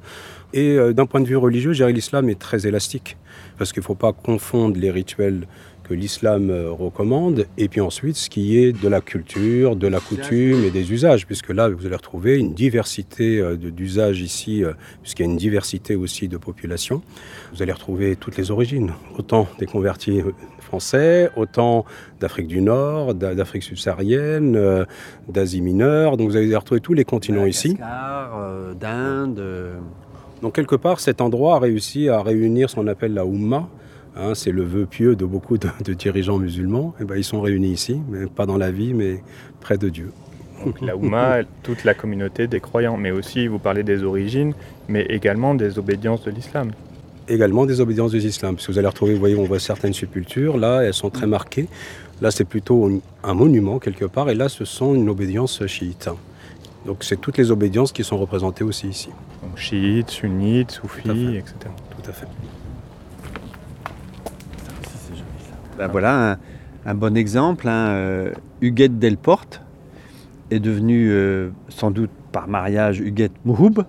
Et 0.53 0.71
euh, 0.71 0.93
d'un 0.93 1.07
point 1.07 1.21
de 1.21 1.27
vue 1.27 1.37
religieux, 1.37 1.73
l'islam 1.87 2.29
est 2.29 2.39
très 2.39 2.67
élastique, 2.67 3.17
parce 3.59 3.73
qu'il 3.73 3.81
ne 3.81 3.85
faut 3.85 3.95
pas 3.95 4.13
confondre 4.13 4.77
les 4.77 4.91
rituels 4.91 5.47
que 5.91 5.95
l'islam 5.95 6.51
euh, 6.51 6.71
recommande, 6.71 7.47
et 7.59 7.67
puis 7.67 7.81
ensuite 7.81 8.15
ce 8.15 8.31
qui 8.31 8.57
est 8.57 8.71
de 8.71 8.89
la 8.89 9.01
culture, 9.01 9.75
de 9.75 9.89
la 9.89 9.99
coutume 9.99 10.63
et 10.63 10.71
des 10.71 10.93
usages, 10.93 11.27
puisque 11.27 11.49
là 11.49 11.69
vous 11.69 11.85
allez 11.85 11.97
retrouver 11.97 12.39
une 12.39 12.55
diversité 12.55 13.41
euh, 13.41 13.57
d'usages 13.57 14.21
ici, 14.21 14.63
euh, 14.63 14.73
puisqu'il 15.03 15.27
y 15.27 15.29
a 15.29 15.33
une 15.33 15.37
diversité 15.37 15.97
aussi 15.97 16.29
de 16.29 16.37
population. 16.37 17.03
Vous 17.53 17.61
allez 17.61 17.73
retrouver 17.73 18.15
toutes 18.15 18.37
les 18.37 18.53
origines, 18.53 18.93
autant 19.19 19.49
des 19.59 19.67
convertis 19.67 20.23
français, 20.61 21.29
autant 21.35 21.85
d'Afrique 22.21 22.47
du 22.47 22.61
Nord, 22.61 23.15
d'Afrique 23.15 23.65
subsaharienne, 23.65 24.87
d'Asie 25.29 25.61
mineure, 25.61 26.17
donc 26.17 26.31
vous 26.31 26.37
allez 26.37 26.55
retrouver 26.55 26.81
tous 26.81 26.95
les 26.95 27.05
continents 27.05 27.47
ici. 27.47 27.77
d'Inde. 28.79 29.43
Donc 30.41 30.55
quelque 30.55 30.77
part, 30.77 31.01
cet 31.01 31.21
endroit 31.21 31.57
a 31.57 31.59
réussi 31.59 32.09
à 32.09 32.23
réunir 32.23 32.71
ce 32.71 32.77
qu'on 32.77 32.87
appelle 32.87 33.15
la 33.15 33.27
Oumma, 33.27 33.69
Hein, 34.23 34.35
c'est 34.35 34.53
le 34.53 34.63
vœu 34.63 34.85
pieux 34.85 35.17
de 35.17 35.25
beaucoup 35.25 35.57
de, 35.57 35.95
dirigeants 35.95 36.37
musulmans. 36.37 36.95
Et 36.99 37.03
eh 37.03 37.05
ben, 37.07 37.17
ils 37.17 37.25
sont 37.25 37.41
réunis 37.41 37.73
ici, 37.73 37.99
mais 38.11 38.27
pas 38.27 38.45
dans 38.45 38.59
la 38.59 38.71
vie, 38.71 38.93
mais 38.93 39.23
près 39.61 39.79
de 39.79 39.89
Dieu. 39.89 40.13
Donc 40.63 40.79
la 40.83 40.95
Oumma, 40.95 41.39
toute 41.63 41.85
la 41.85 41.95
communauté 41.95 42.47
des 42.47 42.61
croyants, 42.61 42.99
mais 42.99 43.13
aussi 43.13 43.47
vous 43.47 43.59
parlez 43.59 43.83
des 43.83 44.03
origines, 44.03 44.53
mais 44.89 45.07
également 45.09 45.55
des 45.55 45.79
obédiences 45.79 46.23
de 46.25 46.31
l'islam. 46.31 46.73
Également 47.29 47.65
des 47.65 47.81
obédiences 47.81 48.13
de 48.13 48.19
l'islam, 48.19 48.57
parce 48.57 48.67
que 48.67 48.73
vous 48.73 48.79
allez 48.79 48.89
retrouver, 48.89 49.15
vous 49.15 49.21
voyez, 49.21 49.37
on 49.37 49.45
voit 49.45 49.59
certaines 49.59 49.95
sépultures, 49.95 50.59
là, 50.59 50.83
elles 50.83 50.93
sont 50.93 51.09
très 51.09 51.27
marquées. 51.27 51.69
Là, 52.21 52.31
c'est 52.31 52.45
plutôt 52.45 52.91
un 53.25 53.35
monument 53.35 53.79
quelque 53.79 54.05
part, 54.05 54.29
et 54.29 54.35
là, 54.35 54.51
ce 54.51 54.67
sont 54.67 54.95
une 54.95 55.09
obédience 55.09 55.65
chiite. 55.67 56.11
Donc 56.85 57.05
c'est 57.05 57.19
toutes 57.19 57.39
les 57.39 57.51
obédiences 57.51 57.93
qui 57.93 58.05
sont 58.05 58.19
représentées 58.19 58.65
aussi 58.65 58.89
ici. 58.89 59.09
Donc 59.43 59.57
chiites, 59.57 60.11
sunnites, 60.11 60.73
soufis, 60.73 61.37
etc. 61.37 61.55
Tout 61.91 62.11
à 62.11 62.13
fait. 62.13 62.27
Ben 65.81 65.89
voilà 65.89 66.37
un, 66.85 66.95
bon 66.95 67.17
exemple. 67.17 67.67
Hein, 67.67 67.89
euh, 67.89 68.33
Huguette 68.61 68.99
Delporte 68.99 69.63
est 70.51 70.61
devenue 70.61 71.11
euh, 71.11 71.53
sans 71.71 71.91
doute 71.91 72.11
par 72.33 72.49
mariage 72.49 73.01
Huguette 73.01 73.33
Mouhoub. 73.47 73.87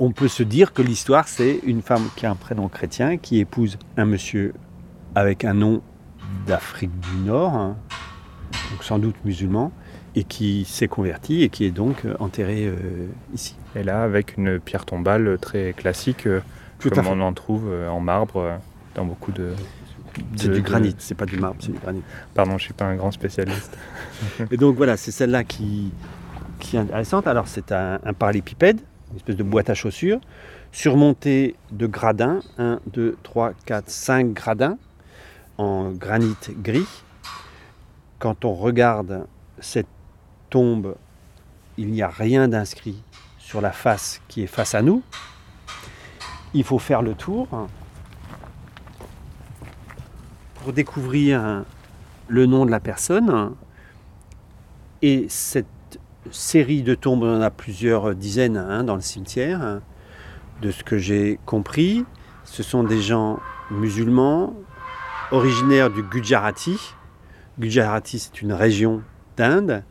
On 0.00 0.10
peut 0.10 0.26
se 0.26 0.42
dire 0.42 0.72
que 0.72 0.82
l'histoire, 0.82 1.28
c'est 1.28 1.60
une 1.64 1.82
femme 1.82 2.08
qui 2.16 2.26
a 2.26 2.32
un 2.32 2.34
prénom 2.34 2.66
chrétien, 2.66 3.16
qui 3.16 3.38
épouse 3.38 3.78
un 3.96 4.06
monsieur 4.06 4.54
avec 5.14 5.44
un 5.44 5.54
nom 5.54 5.82
d'Afrique 6.48 6.98
du 6.98 7.18
Nord, 7.24 7.54
hein, 7.54 7.76
donc 8.72 8.82
sans 8.82 8.98
doute 8.98 9.14
musulman, 9.24 9.70
et 10.16 10.24
qui 10.24 10.64
s'est 10.64 10.88
converti 10.88 11.44
et 11.44 11.48
qui 11.48 11.64
est 11.64 11.70
donc 11.70 12.06
euh, 12.06 12.16
enterré 12.18 12.74
ici. 13.32 13.54
Et 13.76 13.84
là, 13.84 14.02
avec 14.02 14.36
une 14.36 14.58
pierre 14.58 14.84
tombale 14.84 15.38
très 15.40 15.74
classique, 15.74 16.26
comme 16.82 17.06
on 17.06 17.20
en 17.20 17.32
trouve 17.34 17.70
en 17.88 18.00
marbre 18.00 18.58
dans 18.96 19.04
beaucoup 19.04 19.30
de, 19.30 19.54
c'est 20.36 20.50
du 20.50 20.62
granit, 20.62 20.94
c'est 20.98 21.14
pas 21.14 21.26
du 21.26 21.38
marbre, 21.38 21.56
c'est 21.60 21.72
du 21.72 21.78
granit. 21.78 22.02
Pardon, 22.34 22.58
je 22.58 22.64
suis 22.64 22.72
pas 22.72 22.86
un 22.86 22.96
grand 22.96 23.10
spécialiste. 23.10 23.76
et 24.50 24.56
donc 24.56 24.76
voilà, 24.76 24.96
c'est 24.96 25.10
celle-là 25.10 25.44
qui, 25.44 25.92
qui 26.58 26.76
est 26.76 26.80
intéressante. 26.80 27.26
Alors 27.26 27.48
c'est 27.48 27.72
un, 27.72 28.00
un 28.04 28.12
parallépipède, 28.12 28.80
une 29.10 29.16
espèce 29.16 29.36
de 29.36 29.42
boîte 29.42 29.70
à 29.70 29.74
chaussures, 29.74 30.20
surmontée 30.72 31.56
de 31.72 31.86
gradins, 31.86 32.40
1, 32.58 32.80
2, 32.92 33.16
3, 33.22 33.52
4, 33.66 33.88
5 33.90 34.32
gradins 34.32 34.78
en 35.58 35.90
granit 35.90 36.36
gris. 36.62 36.86
Quand 38.18 38.44
on 38.44 38.54
regarde 38.54 39.26
cette 39.60 39.88
tombe, 40.48 40.96
il 41.76 41.90
n'y 41.90 42.02
a 42.02 42.08
rien 42.08 42.48
d'inscrit 42.48 43.02
sur 43.38 43.60
la 43.60 43.72
face 43.72 44.20
qui 44.28 44.42
est 44.42 44.46
face 44.46 44.74
à 44.74 44.82
nous. 44.82 45.02
Il 46.54 46.64
faut 46.64 46.78
faire 46.78 47.02
le 47.02 47.14
tour 47.14 47.48
pour 50.62 50.72
découvrir 50.72 51.64
le 52.28 52.46
nom 52.46 52.66
de 52.66 52.70
la 52.70 52.80
personne. 52.80 53.54
Et 55.02 55.26
cette 55.28 55.66
série 56.30 56.82
de 56.82 56.94
tombes, 56.94 57.22
on 57.22 57.38
en 57.38 57.40
a 57.40 57.50
plusieurs 57.50 58.14
dizaines 58.14 58.56
hein, 58.56 58.84
dans 58.84 58.94
le 58.94 59.00
cimetière. 59.00 59.80
De 60.60 60.70
ce 60.70 60.84
que 60.84 60.98
j'ai 60.98 61.38
compris, 61.46 62.04
ce 62.44 62.62
sont 62.62 62.84
des 62.84 63.00
gens 63.00 63.40
musulmans 63.70 64.54
originaires 65.30 65.90
du 65.90 66.02
Gujarati. 66.02 66.78
Gujarati, 67.58 68.18
c'est 68.18 68.42
une 68.42 68.52
région 68.52 69.02
d'Inde 69.36 69.82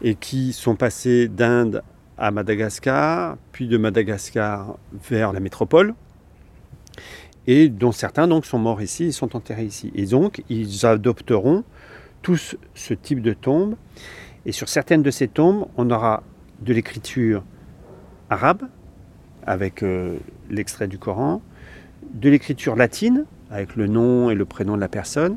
et 0.00 0.14
qui 0.14 0.52
sont 0.52 0.76
passés 0.76 1.28
d'Inde 1.28 1.82
à 2.18 2.30
Madagascar, 2.30 3.36
puis 3.50 3.66
de 3.66 3.76
Madagascar 3.78 4.76
vers 5.08 5.32
la 5.32 5.40
métropole 5.40 5.94
et 7.46 7.68
dont 7.68 7.92
certains 7.92 8.28
donc 8.28 8.46
sont 8.46 8.58
morts 8.58 8.82
ici 8.82 9.04
et 9.04 9.12
sont 9.12 9.36
enterrés 9.36 9.64
ici. 9.64 9.92
Et 9.94 10.06
donc 10.06 10.42
ils 10.48 10.86
adopteront 10.86 11.64
tous 12.22 12.56
ce 12.74 12.94
type 12.94 13.20
de 13.20 13.32
tombe. 13.32 13.74
Et 14.46 14.52
sur 14.52 14.68
certaines 14.68 15.02
de 15.02 15.10
ces 15.10 15.28
tombes, 15.28 15.66
on 15.76 15.90
aura 15.90 16.22
de 16.60 16.72
l'écriture 16.72 17.44
arabe, 18.30 18.62
avec 19.46 19.82
euh, 19.82 20.16
l'extrait 20.50 20.88
du 20.88 20.98
Coran, 20.98 21.42
de 22.14 22.28
l'écriture 22.28 22.76
latine, 22.76 23.24
avec 23.50 23.76
le 23.76 23.86
nom 23.86 24.30
et 24.30 24.34
le 24.34 24.44
prénom 24.44 24.76
de 24.76 24.80
la 24.80 24.88
personne, 24.88 25.36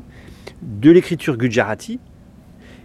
de 0.62 0.90
l'écriture 0.90 1.36
gujarati, 1.36 2.00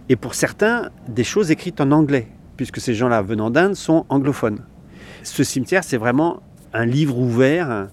et 0.08 0.16
pour 0.16 0.34
certains, 0.34 0.90
des 1.08 1.24
choses 1.24 1.50
écrites 1.50 1.80
en 1.80 1.90
anglais, 1.90 2.28
puisque 2.56 2.80
ces 2.80 2.94
gens-là 2.94 3.22
venant 3.22 3.50
d'Inde 3.50 3.74
sont 3.74 4.04
anglophones. 4.08 4.64
Ce 5.22 5.44
cimetière, 5.44 5.84
c'est 5.84 5.96
vraiment 5.96 6.42
un 6.72 6.84
livre 6.84 7.18
ouvert 7.18 7.88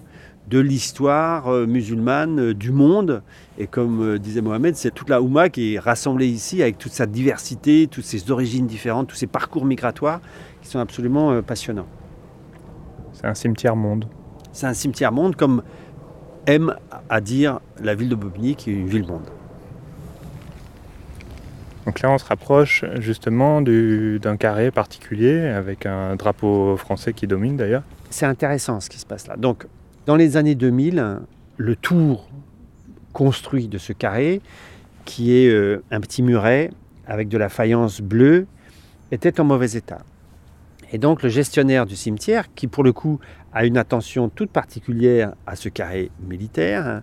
de 0.50 0.58
l'histoire 0.58 1.46
euh, 1.46 1.64
musulmane 1.66 2.40
euh, 2.40 2.54
du 2.54 2.72
monde. 2.72 3.22
Et 3.56 3.68
comme 3.68 4.02
euh, 4.02 4.18
disait 4.18 4.40
Mohamed, 4.40 4.74
c'est 4.74 4.90
toute 4.90 5.08
la 5.08 5.22
Oumma 5.22 5.48
qui 5.48 5.74
est 5.74 5.78
rassemblée 5.78 6.26
ici 6.26 6.60
avec 6.60 6.76
toute 6.76 6.92
sa 6.92 7.06
diversité, 7.06 7.86
toutes 7.88 8.04
ses 8.04 8.30
origines 8.30 8.66
différentes, 8.66 9.08
tous 9.08 9.16
ses 9.16 9.28
parcours 9.28 9.64
migratoires 9.64 10.20
qui 10.60 10.68
sont 10.68 10.80
absolument 10.80 11.40
passionnants. 11.42 11.86
C'est 13.12 13.26
un 13.26 13.34
cimetière 13.34 13.76
monde. 13.76 14.06
C'est 14.52 14.66
un 14.66 14.74
cimetière 14.74 15.12
monde 15.12 15.36
comme 15.36 15.62
aime 16.46 16.74
à 17.08 17.20
dire 17.20 17.60
la 17.80 17.94
ville 17.94 18.08
de 18.08 18.16
Bobigny 18.16 18.56
qui 18.56 18.70
est 18.70 18.74
une 18.74 18.88
ville 18.88 19.06
monde. 19.06 19.26
Donc 21.86 22.00
là, 22.00 22.10
on 22.10 22.18
se 22.18 22.24
rapproche 22.24 22.84
justement 22.98 23.62
d'un 23.62 24.36
carré 24.36 24.70
particulier 24.70 25.46
avec 25.46 25.86
un 25.86 26.16
drapeau 26.16 26.76
français 26.76 27.12
qui 27.12 27.26
domine 27.26 27.56
d'ailleurs. 27.56 27.82
C'est 28.10 28.26
intéressant 28.26 28.80
ce 28.80 28.90
qui 28.90 28.98
se 28.98 29.06
passe 29.06 29.26
là. 29.26 29.36
Donc, 29.36 29.66
dans 30.10 30.16
les 30.16 30.36
années 30.36 30.56
2000, 30.56 31.20
le 31.56 31.76
tour 31.76 32.28
construit 33.12 33.68
de 33.68 33.78
ce 33.78 33.92
carré, 33.92 34.40
qui 35.04 35.36
est 35.36 35.48
euh, 35.48 35.84
un 35.92 36.00
petit 36.00 36.24
muret 36.24 36.72
avec 37.06 37.28
de 37.28 37.38
la 37.38 37.48
faïence 37.48 38.00
bleue, 38.00 38.48
était 39.12 39.38
en 39.38 39.44
mauvais 39.44 39.70
état. 39.74 40.00
Et 40.90 40.98
donc 40.98 41.22
le 41.22 41.28
gestionnaire 41.28 41.86
du 41.86 41.94
cimetière, 41.94 42.52
qui 42.56 42.66
pour 42.66 42.82
le 42.82 42.92
coup 42.92 43.20
a 43.52 43.64
une 43.64 43.78
attention 43.78 44.28
toute 44.28 44.50
particulière 44.50 45.34
à 45.46 45.54
ce 45.54 45.68
carré 45.68 46.10
militaire, 46.28 47.02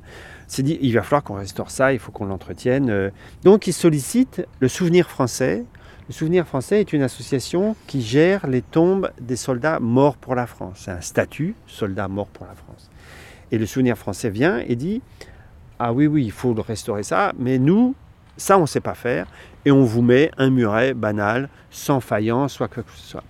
s'est 0.50 0.64
dit 0.64 0.78
il 0.82 0.92
va 0.94 1.02
falloir 1.02 1.24
qu'on 1.24 1.36
restaure 1.36 1.72
ça, 1.72 1.94
il 1.94 2.00
faut 2.00 2.12
qu'on 2.12 2.26
l'entretienne. 2.26 3.14
Donc 3.46 3.68
il 3.68 3.74
sollicite 3.74 4.46
le 4.60 4.68
Souvenir 4.68 5.10
français. 5.10 5.64
Le 6.10 6.14
Souvenir 6.14 6.46
français 6.46 6.82
est 6.82 6.92
une 6.92 7.04
association 7.04 7.78
qui 7.88 8.02
gère 8.02 8.48
les 8.48 8.62
tombes 8.62 9.10
des 9.22 9.38
soldats 9.38 9.80
morts 9.80 10.18
pour 10.18 10.36
la 10.36 10.46
France. 10.46 10.82
C'est 10.84 10.92
un 10.92 11.00
statut, 11.00 11.56
soldat 11.68 12.10
mort 12.10 12.28
pour 12.28 12.46
la 12.46 12.54
France. 12.54 12.90
Et 13.52 13.58
le 13.58 13.66
souvenir 13.66 13.98
français 13.98 14.30
vient 14.30 14.60
et 14.60 14.76
dit 14.76 15.02
Ah 15.80 15.94
oui, 15.94 16.08
oui, 16.08 16.26
il 16.26 16.32
faut 16.32 16.54
restaurer 16.54 17.04
ça, 17.04 17.34
mais 17.38 17.60
nous, 17.60 17.96
ça, 18.36 18.58
on 18.58 18.62
ne 18.62 18.66
sait 18.66 18.82
pas 18.82 18.96
faire, 18.96 19.28
et 19.66 19.72
on 19.72 19.84
vous 19.84 20.02
met 20.02 20.32
un 20.38 20.50
muret 20.50 20.94
banal, 20.94 21.50
sans 21.72 22.00
faïence, 22.00 22.54
soit 22.54 22.68
quoi 22.68 22.84
que 22.84 22.92
ce 22.92 23.10
soit. 23.10 23.24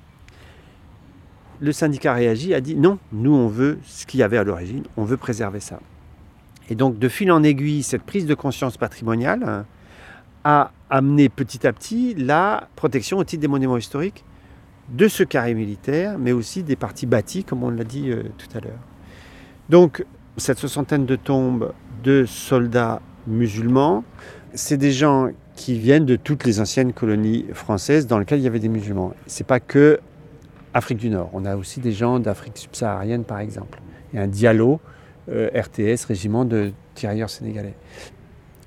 Le 1.60 1.72
syndicat 1.72 2.14
réagit, 2.14 2.54
a 2.54 2.62
dit 2.62 2.76
non, 2.76 3.00
nous 3.12 3.34
on 3.34 3.48
veut 3.48 3.80
ce 3.84 4.06
qu'il 4.06 4.20
y 4.20 4.24
avait 4.24 4.38
à 4.38 4.44
l'origine, 4.44 4.84
on 4.96 5.04
veut 5.04 5.18
préserver 5.18 5.60
ça. 5.60 5.80
Et 6.70 6.76
donc 6.76 7.00
de 7.00 7.10
fil 7.10 7.32
en 7.32 7.42
aiguille, 7.42 7.82
cette 7.82 8.04
prise 8.04 8.28
de 8.28 8.36
conscience 8.36 8.78
patrimoniale 8.78 9.44
hein, 9.44 9.66
a 10.44 10.72
amené 10.90 11.30
petit 11.30 11.66
à 11.66 11.74
petit 11.74 12.14
la 12.14 12.68
protection 12.76 13.18
au 13.18 13.24
titre 13.24 13.42
des 13.42 13.48
monuments 13.48 13.78
historiques 13.78 14.24
de 14.90 15.08
ce 15.08 15.24
carré 15.24 15.54
militaire, 15.54 16.18
mais 16.18 16.32
aussi 16.32 16.64
des 16.64 16.76
parties 16.76 17.06
bâties, 17.06 17.44
comme 17.44 17.64
on 17.64 17.70
l'a 17.70 17.84
dit 17.84 18.12
euh, 18.12 18.24
tout 18.38 18.48
à 18.56 18.62
l'heure. 18.62 18.80
Donc, 19.70 20.06
cette 20.38 20.60
soixantaine 20.60 21.06
de 21.06 21.16
tombes 21.16 21.74
de 22.04 22.26
soldats 22.26 23.02
musulmans, 23.26 24.04
c'est 24.54 24.78
des 24.78 24.92
gens 24.92 25.30
qui 25.56 25.78
viennent 25.78 26.06
de 26.06 26.16
toutes 26.16 26.46
les 26.46 26.60
anciennes 26.60 26.94
colonies 26.94 27.46
françaises 27.54 28.08
dans 28.08 28.20
lesquelles 28.20 28.40
il 28.40 28.44
y 28.44 28.48
avait 28.48 28.60
des 28.60 28.70
musulmans. 28.70 29.14
C'est 29.26 29.46
pas 29.46 29.60
que 29.60 30.00
Afrique 30.74 31.00
du 31.00 31.10
Nord. 31.10 31.32
On 31.34 31.44
a 31.46 31.56
aussi 31.56 31.80
des 31.80 31.92
gens 31.92 32.20
d'Afrique 32.20 32.58
subsaharienne, 32.58 33.24
par 33.24 33.40
exemple. 33.40 33.80
Il 34.14 34.18
y 34.18 34.20
a 34.20 34.24
un 34.24 34.28
Diallo, 34.28 34.80
euh, 35.30 35.50
RTS, 35.54 36.06
régiment 36.06 36.46
de 36.46 36.72
tirailleurs 36.94 37.30
sénégalais. 37.30 37.74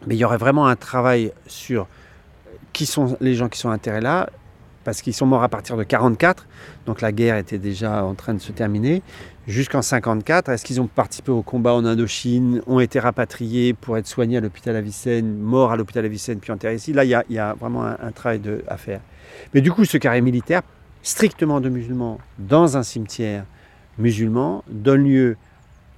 Mais 0.06 0.16
il 0.16 0.18
y 0.18 0.24
aurait 0.24 0.36
vraiment 0.36 0.66
un 0.66 0.76
travail 0.76 1.32
sur 1.46 1.86
qui 2.72 2.86
sont 2.86 3.16
les 3.20 3.34
gens 3.34 3.48
qui 3.48 3.58
sont 3.58 3.70
intéressés 3.70 4.02
là, 4.02 4.28
parce 4.84 5.02
qu'ils 5.02 5.14
sont 5.14 5.26
morts 5.26 5.42
à 5.42 5.48
partir 5.48 5.76
de 5.76 5.82
44, 5.82 6.46
donc 6.86 7.00
la 7.00 7.12
guerre 7.12 7.36
était 7.36 7.58
déjà 7.58 8.04
en 8.04 8.14
train 8.14 8.34
de 8.34 8.38
se 8.38 8.52
terminer. 8.52 9.02
Jusqu'en 9.46 9.82
54, 9.82 10.48
est-ce 10.48 10.64
qu'ils 10.64 10.80
ont 10.80 10.86
participé 10.86 11.30
au 11.32 11.42
combat 11.42 11.74
en 11.74 11.84
Indochine, 11.84 12.62
ont 12.66 12.80
été 12.80 12.98
rapatriés 12.98 13.74
pour 13.74 13.98
être 13.98 14.06
soignés 14.06 14.38
à 14.38 14.40
l'hôpital 14.40 14.76
Avicenne, 14.76 15.38
morts 15.38 15.72
à 15.72 15.76
l'hôpital 15.76 16.04
Avicenne, 16.04 16.38
puis 16.38 16.52
enterrés 16.52 16.76
ici? 16.76 16.92
Là, 16.92 17.04
il 17.04 17.10
y 17.28 17.38
a, 17.38 17.54
vraiment 17.54 17.84
un, 17.84 18.12
travail 18.12 18.40
à 18.68 18.76
faire. 18.76 19.00
Mais 19.52 19.60
du 19.60 19.70
coup, 19.72 19.84
ce 19.84 19.98
carré 19.98 20.20
militaire, 20.20 20.62
strictement 21.02 21.60
de 21.60 21.68
musulmans, 21.68 22.18
dans 22.38 22.76
un 22.76 22.82
cimetière 22.82 23.44
musulman, 23.98 24.64
donne 24.68 25.04
lieu 25.04 25.36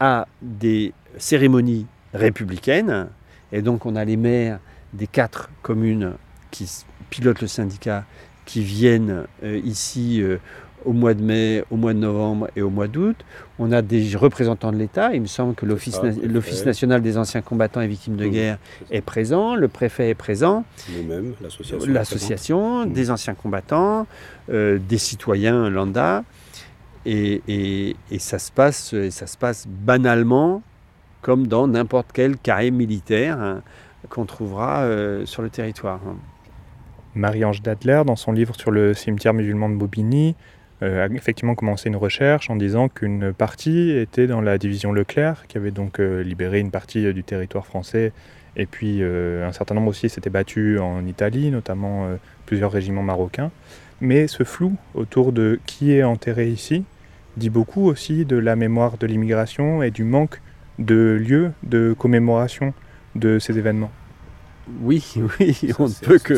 à 0.01 0.27
des 0.41 0.93
cérémonies 1.19 1.87
républicaines. 2.15 3.09
Et 3.53 3.63
donc, 3.63 3.87
on 3.87 3.97
a 3.97 4.05
les 4.05 4.17
maires 4.17 4.59
des 4.93 5.07
quatre 5.07 5.51
communes 5.63 6.15
qui 6.51 6.69
pilotent 7.11 7.43
le 7.43 7.49
syndicat 7.49 8.05
qui 8.45 8.63
viennent 8.63 9.25
euh, 9.45 9.61
ici 9.65 10.21
euh, 10.23 10.39
au 10.85 10.93
mois 10.93 11.15
de 11.15 11.23
mai, 11.23 11.65
au 11.71 11.77
mois 11.77 11.95
de 11.95 11.99
novembre 11.99 12.49
et 12.57 12.63
au 12.63 12.71
mois 12.71 12.89
d'août. 12.89 13.17
On 13.59 13.71
a 13.71 13.83
des 13.83 14.17
représentants 14.17 14.73
de 14.73 14.77
l'État. 14.77 15.15
Il 15.15 15.23
me 15.23 15.27
semble 15.27 15.55
que 15.55 15.65
l'Office 15.65 16.67
national 16.67 17.03
des 17.03 17.17
anciens 17.19 17.41
combattants 17.41 17.81
et 17.81 17.87
victimes 17.87 18.17
de 18.17 18.27
guerre 18.27 18.59
est 18.91 19.01
présent, 19.01 19.55
le 19.55 19.69
préfet 19.69 20.11
est 20.11 20.15
présent. 20.15 20.65
Nous-mêmes, 20.97 21.35
l'association. 21.41 21.93
L'association 21.93 22.87
des 22.87 23.11
anciens 23.11 23.35
combattants, 23.35 24.07
euh, 24.51 24.79
des 24.79 24.99
citoyens 24.99 25.71
lambda. 25.71 26.25
Et, 27.05 27.43
et, 27.49 28.19
ça 28.21 28.39
se 28.39 28.53
passe, 28.53 28.95
ça 29.11 29.27
se 29.27 29.37
passe 29.37 29.67
banalement 29.69 30.63
comme 31.21 31.49
dans 31.49 31.67
n'importe 31.67 32.11
quel 32.13 32.37
carré 32.37 32.71
militaire 32.71 33.41
hein, 33.41 33.63
qu'on 34.09 34.25
trouvera 34.25 34.87
sur 35.25 35.43
le 35.43 35.51
territoire. 35.51 36.01
Marie-Ange 37.15 37.63
Dadler, 37.63 38.03
dans 38.07 38.17
son 38.17 38.33
livre 38.33 38.55
sur 38.55 38.71
le 38.71 38.95
cimetière 38.95 39.35
musulman 39.35 39.69
de 39.69 39.75
Bobigny, 39.75 40.35
euh, 40.83 41.07
a 41.07 41.13
effectivement 41.15 41.55
commencé 41.55 41.89
une 41.89 41.97
recherche 41.97 42.51
en 42.51 42.57
disant 42.57 42.89
qu'une 42.89 43.33
partie 43.33 43.91
était 43.91 44.27
dans 44.27 44.41
la 44.41 44.59
division 44.59 44.93
Leclerc, 44.93 45.45
qui 45.47 45.57
avait 45.57 45.71
donc 45.71 46.01
euh, 46.01 46.23
libéré 46.23 46.59
une 46.59 46.71
partie 46.71 47.07
euh, 47.07 47.13
du 47.13 47.23
territoire 47.23 47.67
français, 47.67 48.13
et 48.57 48.67
puis 48.67 49.03
un 49.03 49.51
certain 49.53 49.75
nombre 49.75 49.89
aussi 49.89 50.11
s'était 50.11 50.29
battu 50.29 50.79
en 50.79 51.07
Italie, 51.07 51.51
notamment 51.51 52.07
plusieurs 52.45 52.71
régiments 52.71 53.03
marocains. 53.03 53.51
Mais 54.03 54.27
ce 54.27 54.45
flou 54.45 54.77
autour 54.95 55.33
de 55.33 55.59
qui 55.65 55.93
est 55.93 56.03
enterré 56.03 56.49
ici 56.49 56.85
dit 57.39 57.49
beaucoup 57.49 57.87
aussi 57.87 58.27
de 58.27 58.37
la 58.37 58.55
mémoire 58.55 58.99
de 58.99 59.07
l'immigration 59.07 59.83
et 59.83 59.91
du 59.91 60.05
manque 60.05 60.43
de 60.79 61.19
lieux 61.19 61.53
de 61.63 61.95
commémoration 61.99 62.75
de 63.15 63.39
ces 63.39 63.59
événements. 63.59 63.91
Oui, 64.81 65.15
oui, 65.41 65.73
on 65.79 65.89
ne 65.89 66.07
peut 66.07 66.19
que. 66.19 66.35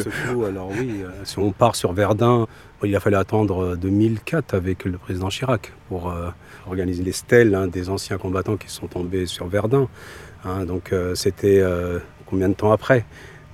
alors 0.47 0.71
oui, 0.71 1.03
euh, 1.03 1.11
si 1.25 1.39
on 1.39 1.53
part 1.53 1.77
sur 1.77 1.93
Verdun, 1.93 2.47
il 2.83 2.95
a 2.97 3.01
fallu 3.01 3.17
attendre 3.17 3.77
2004 3.77 4.55
avec 4.55 4.85
le 4.85 4.99
président 4.99 5.29
Chirac 5.29 5.73
pour 5.89 6.11
euh, 6.11 6.31
organiser 6.67 7.03
les 7.03 7.13
stèles 7.13 7.55
hein, 7.55 7.69
des 7.69 7.91
anciens 7.91 8.19
combattants 8.19 8.57
qui 8.57 8.69
sont 8.69 8.87
tombés 8.87 9.27
sur 9.27 9.47
Verdun. 9.47 9.89
Hein. 10.45 10.67
donc 10.67 10.93
euh, 10.93 11.15
c'était 11.15 11.63
combien 12.27 12.49
de 12.49 12.55
temps 12.55 12.73
après? 12.73 13.05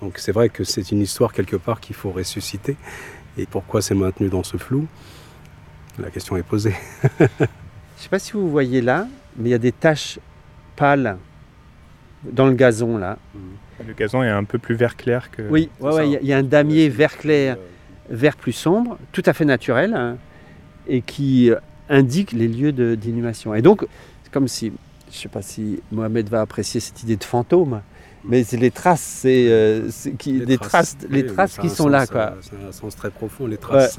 Donc 0.01 0.19
c'est 0.19 0.33
vrai 0.33 0.49
que 0.49 0.65
c'est 0.65 0.91
une 0.91 1.01
histoire 1.01 1.33
quelque 1.33 1.57
part 1.57 1.81
qu'il 1.81 1.95
faut 1.95 2.11
ressusciter. 2.11 2.77
Et 3.37 3.47
pourquoi 3.47 3.83
c'est 3.83 3.95
maintenu 3.95 4.29
dans 4.29 4.43
ce 4.43 4.57
flou? 4.57 4.87
La 5.99 6.11
question 6.11 6.37
est 6.37 6.43
posée. 6.43 6.75
Je 7.21 7.25
ne 7.25 7.29
sais 7.97 8.09
pas 8.09 8.19
si 8.19 8.33
vous 8.33 8.51
voyez 8.51 8.81
là, 8.81 9.07
mais 9.37 9.51
il 9.51 9.53
y 9.53 9.55
a 9.55 9.59
des 9.59 9.73
taches 9.73 10.19
pâles 10.75 11.19
dans 12.25 12.47
le 12.47 12.55
gazon 12.55 12.97
là. 12.97 13.19
Mmh. 13.35 13.39
Le 13.87 13.95
gazon 13.95 14.23
est 14.23 14.29
un 14.29 14.45
peu 14.45 14.59
plus 14.59 14.75
vert 14.75 14.97
clair 14.97 15.31
que. 15.31 15.43
Oui, 15.43 15.71
il 15.81 16.19
y, 16.23 16.33
a 16.33 16.37
un 16.37 16.43
damier 16.43 16.89
vert 16.89 17.17
clair, 17.17 17.57
vert 18.09 18.37
plus 18.37 18.53
sombre, 18.53 18.99
tout 19.13 19.23
à 19.27 19.33
fait 19.33 19.45
naturel, 19.45 19.95
hein, 19.95 20.17
et 20.87 21.01
qui 21.01 21.51
euh, 21.51 21.57
indique 21.89 22.33
les 22.33 22.49
lieux 22.49 22.73
d'inhumation. 22.73 23.55
Et 23.55 23.63
donc, 23.63 23.87
c'est 24.23 24.33
comme 24.33 24.49
si, 24.49 24.67
je 25.11 25.17
ne 25.17 25.21
sais 25.23 25.29
pas 25.29 25.43
si 25.43 25.81
Mohamed 25.93 26.29
va 26.29 26.43
apprécier 26.43 26.81
cette 26.81 27.03
idée 27.03 27.17
de 27.17 27.25
fantôme, 27.25 27.81
mais 28.25 28.45
c'est 28.45 28.59
les 28.59 28.71
traces, 28.71 29.01
c'est 29.01 29.47
euh, 29.49 29.89
qui, 30.19 30.33
les, 30.33 30.59
traces, 30.59 30.99
les 31.09 31.25
traces 31.25 31.57
qui 31.57 31.71
sont 31.71 31.89
là, 31.89 32.07
quoi. 32.07 32.35
C'est 32.43 32.69
un 32.69 32.73
sens 32.73 32.95
très 32.95 33.11
profond, 33.11 33.47
les 33.47 33.57
traces. 33.57 33.99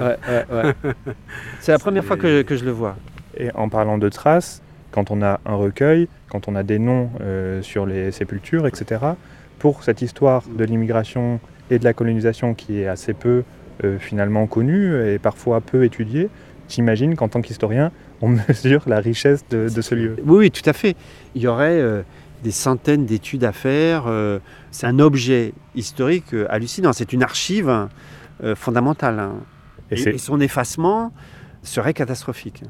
c'est 1.60 1.72
la 1.72 1.80
première 1.80 2.06
fois 2.06 2.18
que, 2.18 2.44
que, 2.44 2.56
je 2.56 2.66
le 2.66 2.72
vois. 2.72 2.98
Et 3.36 3.52
en 3.56 3.68
parlant 3.68 3.98
de 3.98 4.10
traces, 4.10 4.62
quand 4.92 5.10
on 5.10 5.24
a 5.24 5.40
un 5.46 5.56
recueil, 5.56 6.08
quand 6.30 6.48
on 6.48 6.56
a 6.56 6.62
des 6.62 6.78
noms 6.78 7.10
euh, 7.22 7.64
sur 7.64 7.88
les 7.88 8.12
sépultures, 8.12 8.68
etc 8.68 9.00
pour 9.62 9.84
cette 9.84 10.02
histoire 10.02 10.42
de 10.58 10.64
l'immigration 10.66 11.40
et 11.70 11.78
de 11.78 11.84
la 11.84 11.94
colonisation 11.94 12.56
qui 12.56 12.80
est 12.80 12.88
assez 12.88 13.14
peu 13.14 13.44
euh, 13.84 14.00
finalement 14.00 14.48
connue 14.48 15.08
et 15.08 15.20
parfois 15.20 15.62
peu 15.62 15.86
étudiée, 15.86 16.30
j'imagine 16.68 17.16
qu'en 17.16 17.28
tant 17.28 17.42
qu'historien, 17.42 17.92
on 18.22 18.30
mesure 18.50 18.82
la 18.88 19.00
richesse 19.00 19.46
de, 19.52 19.70
ce 19.70 19.94
lieu. 19.94 20.16
Oui, 20.26 20.38
oui, 20.38 20.52
tout 20.52 20.68
à 20.68 20.74
fait. 20.74 20.96
Il 21.36 21.44
y 21.44 21.48
aurait 21.48 21.80
euh, 21.80 22.02
des 22.44 22.50
centaines 22.50 23.06
d'études 23.06 23.44
à 23.44 23.52
faire. 23.52 24.06
Euh, 24.08 24.40
c'est 24.72 24.88
un 24.88 24.98
objet 24.98 25.54
historique 25.76 26.34
hallucinant. 26.50 26.92
C'est 26.92 27.14
une 27.14 27.22
archive 27.22 27.88
fondamentale. 28.56 29.20
Hein. 29.20 29.36
et, 29.92 30.18
son 30.18 30.40
effacement 30.40 31.14
serait 31.62 31.94
catastrophique. 31.94 32.64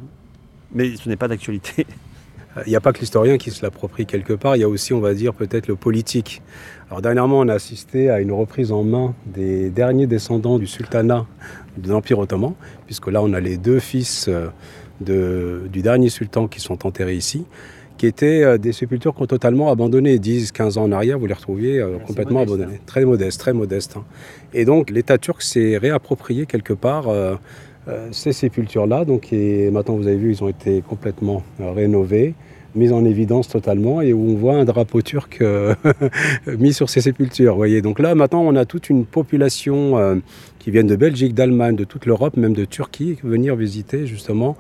Mais 0.73 0.97
ce 0.97 1.08
n'est 1.08 1.15
pas 1.15 1.30
d'actualité. 1.30 1.88
Il 2.66 2.70
n'y 2.70 2.76
a 2.76 2.82
pas 2.82 2.92
que 2.92 3.00
l'historien 3.00 3.38
qui 3.38 3.50
se 3.50 3.64
l'approprie 3.64 4.06
quelque 4.06 4.34
part, 4.34 4.58
il 4.58 4.60
y 4.60 4.64
a 4.64 4.70
aussi, 4.70 4.94
on 4.94 5.00
va 5.00 5.14
dire, 5.14 5.34
peut-être 5.34 5.68
le 5.68 5.76
politique. 5.76 6.42
Alors 6.90 7.02
dernièrement, 7.02 7.40
on 7.40 7.48
a 7.48 7.54
assisté 7.54 8.10
à 8.10 8.20
une 8.20 8.34
reprise 8.34 8.74
en 8.74 8.84
main 8.84 9.16
des 9.26 9.70
derniers 9.70 10.08
descendants 10.08 10.60
du 10.60 10.68
sultanat 10.68 11.26
de 11.78 11.90
l'Empire 11.90 12.20
ottoman, 12.20 12.54
puisque 12.86 13.08
là, 13.08 13.22
on 13.24 13.32
a 13.32 13.40
les 13.40 13.56
deux 13.56 13.80
fils 13.80 14.28
euh, 14.28 14.48
de, 15.00 15.70
du 15.72 15.82
dernier 15.82 16.10
sultan 16.10 16.50
qui 16.50 16.60
sont 16.60 16.86
enterrés 16.86 17.16
ici, 17.16 17.46
qui 17.98 18.08
étaient 18.08 18.44
euh, 18.44 18.58
des 18.58 18.74
sépultures 18.74 19.16
qui 19.16 19.22
ont 19.22 19.28
totalement 19.28 19.72
abandonnées. 19.72 20.20
10, 20.20 20.52
15 20.52 20.78
ans 20.78 20.84
en 20.84 20.92
arrière, 20.92 21.18
vous 21.18 21.28
les 21.28 21.34
retrouviez 21.34 21.80
euh, 21.80 22.00
complètement 22.06 22.42
abandonnées. 22.42 22.76
Hein. 22.76 22.86
Très 22.86 23.06
modestes, 23.06 23.40
très 23.40 23.54
modestes. 23.54 23.96
Hein. 23.96 24.04
Et 24.54 24.66
donc, 24.66 24.90
l'État 24.90 25.18
turc 25.18 25.42
s'est 25.42 25.78
réapproprié 25.78 26.46
quelque 26.46 26.74
part 26.74 27.06
ces 28.12 28.32
sépultures-là. 28.32 29.06
Donc, 29.06 29.34
et 29.34 29.72
maintenant, 29.72 29.96
vous 29.96 30.08
avez 30.08 30.17
vu, 30.17 30.32
ils 30.32 30.44
ont 30.44 30.48
été 30.50 30.82
complètement 30.82 31.44
rénovés 31.60 32.36
mise 32.76 32.94
en 32.94 33.06
évidence 33.06 33.48
totalement 33.48 34.02
et 34.02 34.13
où 34.13 34.30
on 34.30 34.36
voit 34.36 34.56
un 34.56 34.65
drapeau 34.65 35.02
turc 35.02 35.39
euh, 35.41 35.76
mis 36.60 36.74
sur 36.74 36.89
ces 36.89 37.02
sépultures. 37.02 37.56
Voyez. 37.56 37.82
Donc 37.82 38.00
là, 38.00 38.15
maintenant, 38.15 38.41
on 38.41 38.56
a 38.56 38.65
toute 38.65 38.89
une 38.89 39.06
population 39.06 39.98
euh, 39.98 40.15
qui 40.60 40.72
vient 40.72 40.84
de 40.84 40.96
Belgique, 40.96 41.34
d'Allemagne, 41.34 41.76
de 41.76 41.84
toute 41.84 42.06
l'Europe, 42.06 42.38
même 42.38 42.54
de 42.54 42.65
Turquie, 42.65 43.17
venir 43.24 43.56
visiter 43.56 44.08
justement. 44.08 44.58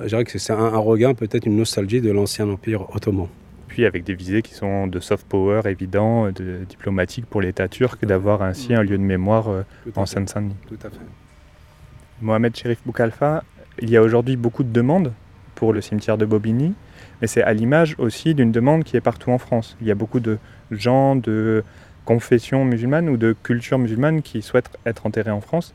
Je 0.00 0.08
dirais 0.08 0.24
que 0.24 0.38
c'est 0.38 0.52
un, 0.52 0.58
un, 0.58 0.78
regain, 0.78 1.14
peut-être 1.14 1.46
une 1.46 1.56
nostalgie 1.56 2.00
de 2.00 2.10
l'ancien 2.10 2.48
empire 2.48 2.86
ottoman. 2.94 3.28
Puis 3.68 3.86
avec 3.86 4.04
des 4.04 4.14
visées 4.14 4.42
qui 4.42 4.54
sont 4.54 4.86
de 4.86 5.00
soft 5.00 5.26
power 5.26 5.62
évident, 5.66 6.30
de, 6.30 6.64
diplomatique 6.68 7.26
pour 7.26 7.40
l'État 7.40 7.68
turc, 7.68 8.04
d'avoir 8.04 8.42
ainsi 8.42 8.74
un 8.74 8.82
lieu 8.82 8.98
de 8.98 9.02
mémoire 9.02 9.48
euh, 9.48 9.62
en 9.94 10.06
Seine-Saint-Denis. 10.06 10.54
Tout 10.68 10.78
à 10.84 10.90
fait. 10.90 11.25
Mohamed 12.22 12.56
Sherif 12.56 12.78
Boukalfa, 12.86 13.44
il 13.80 13.90
y 13.90 13.96
a 13.96 14.02
aujourd'hui 14.02 14.36
beaucoup 14.36 14.62
de 14.62 14.72
demandes 14.72 15.12
pour 15.54 15.72
le 15.72 15.80
cimetière 15.80 16.16
de 16.16 16.24
Bobigny. 16.24 16.74
Mais 17.20 17.26
c'est 17.26 17.42
à 17.42 17.52
l'image 17.52 17.94
aussi 17.98 18.34
d'une 18.34 18.52
demande 18.52 18.84
qui 18.84 18.96
est 18.96 19.00
partout 19.00 19.30
en 19.30 19.38
France. 19.38 19.76
Il 19.80 19.86
y 19.86 19.90
a 19.90 19.94
beaucoup 19.94 20.20
de 20.20 20.38
gens 20.70 21.16
de 21.16 21.62
confession 22.04 22.64
musulmane 22.64 23.08
ou 23.08 23.16
de 23.16 23.34
culture 23.42 23.78
musulmane 23.78 24.22
qui 24.22 24.42
souhaitent 24.42 24.70
être 24.86 25.06
enterrés 25.06 25.30
en 25.30 25.40
France. 25.40 25.74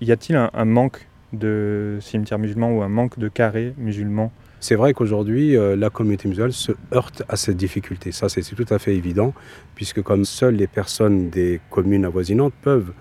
Y 0.00 0.12
a-t-il 0.12 0.36
un, 0.36 0.64
manque 0.64 1.06
de 1.32 1.98
cimetières 2.00 2.38
musulmans 2.38 2.70
ou 2.70 2.82
un 2.82 2.88
manque 2.88 3.18
de 3.18 3.28
carrés 3.28 3.74
musulmans 3.76 4.32
c'est 4.60 4.76
vrai 4.76 4.94
qu'aujourd'hui, 4.94 5.58
euh, 5.58 5.76
la 5.76 5.90
communauté 5.90 6.26
musulmane 6.26 6.52
se 6.52 6.72
heurte 6.94 7.22
à 7.28 7.36
cette 7.36 7.58
difficulté. 7.58 8.12
Ça, 8.12 8.30
c'est 8.30 8.40
tout 8.40 8.64
à 8.70 8.78
fait 8.78 8.94
évident, 8.94 9.34
puisque 9.74 10.00
comme 10.00 10.24
seules 10.24 10.54
les 10.54 10.66
personnes 10.66 11.28
des 11.28 11.60
communes 11.68 12.06
avoisinantes 12.06 12.54
peuvent, 12.62 12.94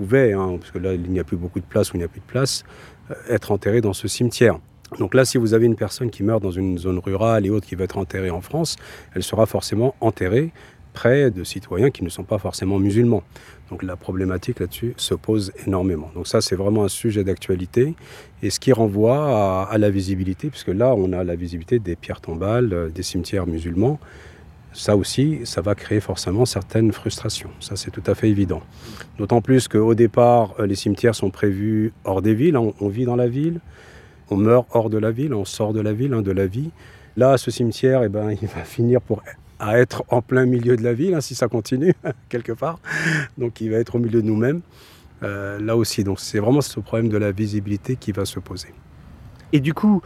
pouvaient, 0.00 0.32
hein, 0.32 0.56
parce 0.58 0.70
que 0.70 0.78
là, 0.78 0.94
il 0.94 1.10
n'y 1.10 1.20
a 1.20 1.24
plus 1.24 1.36
beaucoup 1.36 1.60
de 1.60 1.66
place 1.66 1.92
ou 1.92 1.96
il 1.96 1.98
n'y 1.98 2.04
a 2.04 2.08
plus 2.08 2.20
de 2.20 2.26
place, 2.26 2.64
euh, 3.10 3.14
être 3.28 3.52
enterrées 3.52 3.82
dans 3.82 3.92
ce 3.92 4.08
cimetière. 4.08 4.58
Donc 4.98 5.14
là, 5.14 5.26
si 5.26 5.36
vous 5.36 5.52
avez 5.52 5.66
une 5.66 5.76
personne 5.76 6.10
qui 6.10 6.22
meurt 6.22 6.42
dans 6.42 6.50
une 6.50 6.78
zone 6.78 6.98
rurale 6.98 7.44
et 7.44 7.50
autre 7.50 7.66
qui 7.66 7.74
va 7.74 7.84
être 7.84 7.98
enterrée 7.98 8.30
en 8.30 8.40
France, 8.40 8.76
elle 9.14 9.22
sera 9.22 9.44
forcément 9.44 9.94
enterrée 10.00 10.52
près 10.94 11.30
de 11.30 11.44
citoyens 11.44 11.90
qui 11.90 12.02
ne 12.02 12.08
sont 12.08 12.24
pas 12.24 12.38
forcément 12.38 12.78
musulmans. 12.78 13.22
Donc 13.68 13.82
la 13.82 13.94
problématique 13.94 14.58
là-dessus 14.58 14.94
se 14.96 15.14
pose 15.14 15.52
énormément. 15.66 16.10
Donc 16.14 16.26
ça, 16.26 16.40
c'est 16.40 16.56
vraiment 16.56 16.82
un 16.84 16.88
sujet 16.88 17.22
d'actualité 17.22 17.94
et 18.42 18.50
ce 18.50 18.58
qui 18.58 18.72
renvoie 18.72 19.68
à, 19.70 19.78
la 19.78 19.90
visibilité, 19.90 20.48
puisque 20.48 20.68
là, 20.68 20.94
on 20.96 21.12
a 21.12 21.22
la 21.22 21.36
visibilité 21.36 21.78
des 21.78 21.94
pierres 21.94 22.22
tombales, 22.22 22.72
euh, 22.72 22.88
des 22.88 23.02
cimetières 23.02 23.46
musulmans. 23.46 24.00
Ça 24.72 24.96
aussi, 24.96 25.40
ça 25.44 25.60
va 25.60 25.74
créer 25.74 26.00
forcément 26.00 26.44
certaines 26.44 26.92
frustrations. 26.92 27.50
Ça, 27.58 27.76
c'est 27.76 27.90
tout 27.90 28.02
à 28.06 28.14
fait 28.14 28.28
évident. 28.28 28.62
D'autant 29.18 29.40
plus 29.40 29.66
qu'au 29.66 29.94
départ, 29.94 30.54
euh, 30.60 30.66
les 30.66 30.76
cimetières 30.76 31.14
sont 31.14 31.30
prévus 31.30 31.92
hors 32.04 32.22
des 32.22 32.34
villes. 32.34 32.56
On, 32.56 32.88
vit 32.88 33.04
dans 33.04 33.16
la 33.16 33.26
ville, 33.26 33.60
on 34.30 34.36
meurt 34.36 34.66
hors 34.70 34.88
de 34.88 34.98
la 34.98 35.10
ville, 35.10 35.34
on 35.34 35.44
sort 35.44 35.72
de 35.72 35.80
la 35.80 35.92
ville, 35.92 36.14
hein, 36.14 36.22
de 36.22 36.30
la 36.30 36.46
vie. 36.46 36.70
Là, 37.16 37.36
ce 37.36 37.50
cimetière, 37.50 38.04
eh 38.04 38.08
ben, 38.08 38.30
il 38.42 38.48
va 38.48 38.62
finir 38.64 39.00
pour 39.00 39.22
à 39.60 39.78
être 39.78 40.04
en 40.08 40.22
plein 40.22 40.46
milieu 40.46 40.76
de 40.76 40.82
la 40.82 40.94
ville, 40.94 41.14
hein, 41.14 41.20
si 41.20 41.34
ça 41.34 41.46
continue, 41.46 41.94
quelque 42.28 42.52
part. 42.52 42.80
Donc 43.36 43.60
il 43.60 43.70
va 43.70 43.76
être 43.76 43.96
au 43.96 43.98
milieu 43.98 44.22
de 44.22 44.26
nous-mêmes. 44.26 44.62
Euh, 45.22 45.60
là 45.60 45.76
aussi, 45.76 46.02
donc 46.02 46.18
c'est 46.18 46.38
vraiment 46.38 46.62
ce 46.62 46.80
problème 46.80 47.10
de 47.10 47.18
la 47.18 47.30
visibilité 47.30 47.96
qui 47.96 48.10
va 48.10 48.24
se 48.24 48.40
poser. 48.40 48.72
Et 49.52 49.60
du 49.60 49.74
coup, 49.74 50.00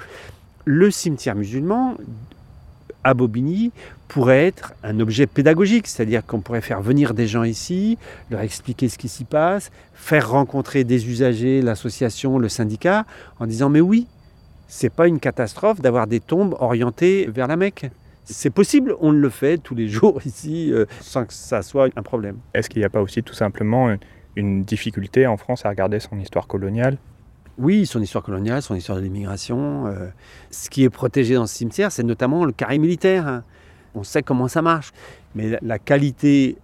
le 0.64 0.90
cimetière 0.90 1.36
musulman 1.36 1.96
à 3.04 3.14
Bobigny 3.14 3.70
pourrait 4.08 4.46
être 4.46 4.74
un 4.82 4.98
objet 5.00 5.26
pédagogique, 5.26 5.86
c'est-à-dire 5.86 6.24
qu'on 6.24 6.40
pourrait 6.40 6.60
faire 6.60 6.80
venir 6.80 7.14
des 7.14 7.26
gens 7.26 7.44
ici, 7.44 7.98
leur 8.30 8.40
expliquer 8.40 8.88
ce 8.88 8.98
qui 8.98 9.08
s'y 9.08 9.24
passe, 9.24 9.70
faire 9.92 10.30
rencontrer 10.30 10.84
des 10.84 11.08
usagers, 11.08 11.62
l'association, 11.62 12.38
le 12.38 12.48
syndicat, 12.48 13.04
en 13.38 13.46
disant 13.46 13.68
mais 13.68 13.80
oui, 13.80 14.06
c'est 14.66 14.92
pas 14.92 15.06
une 15.06 15.20
catastrophe 15.20 15.80
d'avoir 15.80 16.06
des 16.06 16.20
tombes 16.20 16.56
orientées 16.58 17.28
vers 17.32 17.46
la 17.46 17.56
Mecque. 17.56 17.90
C'est 18.24 18.50
possible, 18.50 18.96
on 19.00 19.10
le 19.12 19.28
fait 19.28 19.58
tous 19.58 19.74
les 19.74 19.88
jours 19.96 20.20
ici 20.24 20.72
euh, 20.72 20.86
sans 21.00 21.26
que 21.26 21.32
ça 21.32 21.62
soit 21.62 21.88
un 21.96 22.02
problème. 22.02 22.38
Est-ce 22.54 22.70
qu'il 22.70 22.80
n'y 22.80 22.86
a 22.86 22.90
pas 22.90 23.02
aussi 23.02 23.22
tout 23.22 23.34
simplement 23.34 23.94
une 24.36 24.64
difficulté 24.64 25.26
en 25.26 25.36
France 25.36 25.64
à 25.66 25.68
regarder 25.68 26.00
son 26.00 26.18
histoire 26.18 26.46
coloniale 26.46 26.96
oui, 27.58 27.86
son 27.86 28.00
histoire 28.02 28.24
coloniale, 28.24 28.62
son 28.62 28.74
histoire 28.74 28.98
de 28.98 29.02
l'immigration. 29.02 29.86
Euh, 29.86 30.08
ce 30.50 30.68
qui 30.70 30.82
est 30.82 30.90
protégé 30.90 31.34
dans 31.34 31.46
ce 31.46 31.54
cimetière, 31.54 31.92
c'est 31.92 32.02
notamment 32.02 32.44
le 32.44 32.52
carré 32.52 32.78
militaire. 32.78 33.26
Hein. 33.26 33.44
On 33.94 34.02
sait 34.02 34.22
comment 34.22 34.48
ça 34.48 34.62
marche. 34.62 34.92
Mais 35.34 35.58
la 35.62 35.78
qualité 35.78 36.56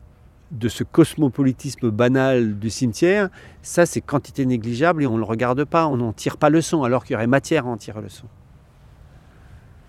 de 0.50 0.68
ce 0.68 0.82
cosmopolitisme 0.82 1.90
banal 1.90 2.58
du 2.58 2.70
cimetière, 2.70 3.28
ça 3.62 3.86
c'est 3.86 4.00
quantité 4.00 4.46
négligeable 4.46 5.04
et 5.04 5.06
on 5.06 5.14
ne 5.14 5.18
le 5.18 5.24
regarde 5.24 5.64
pas, 5.64 5.86
on 5.86 5.96
n'en 5.96 6.12
tire 6.12 6.36
pas 6.36 6.50
leçon, 6.50 6.82
alors 6.82 7.04
qu'il 7.04 7.14
y 7.14 7.16
aurait 7.16 7.28
matière 7.28 7.66
à 7.66 7.70
en 7.70 7.76
tirer 7.76 8.02
leçon. 8.02 8.26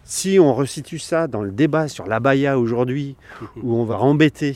Si 0.03 0.39
on 0.39 0.53
resitue 0.53 0.99
ça 0.99 1.27
dans 1.27 1.41
le 1.41 1.51
débat 1.51 1.87
sur 1.87 2.05
l'abaya 2.05 2.59
aujourd'hui, 2.59 3.15
où 3.63 3.75
on 3.75 3.85
va 3.85 3.97
embêter 3.99 4.55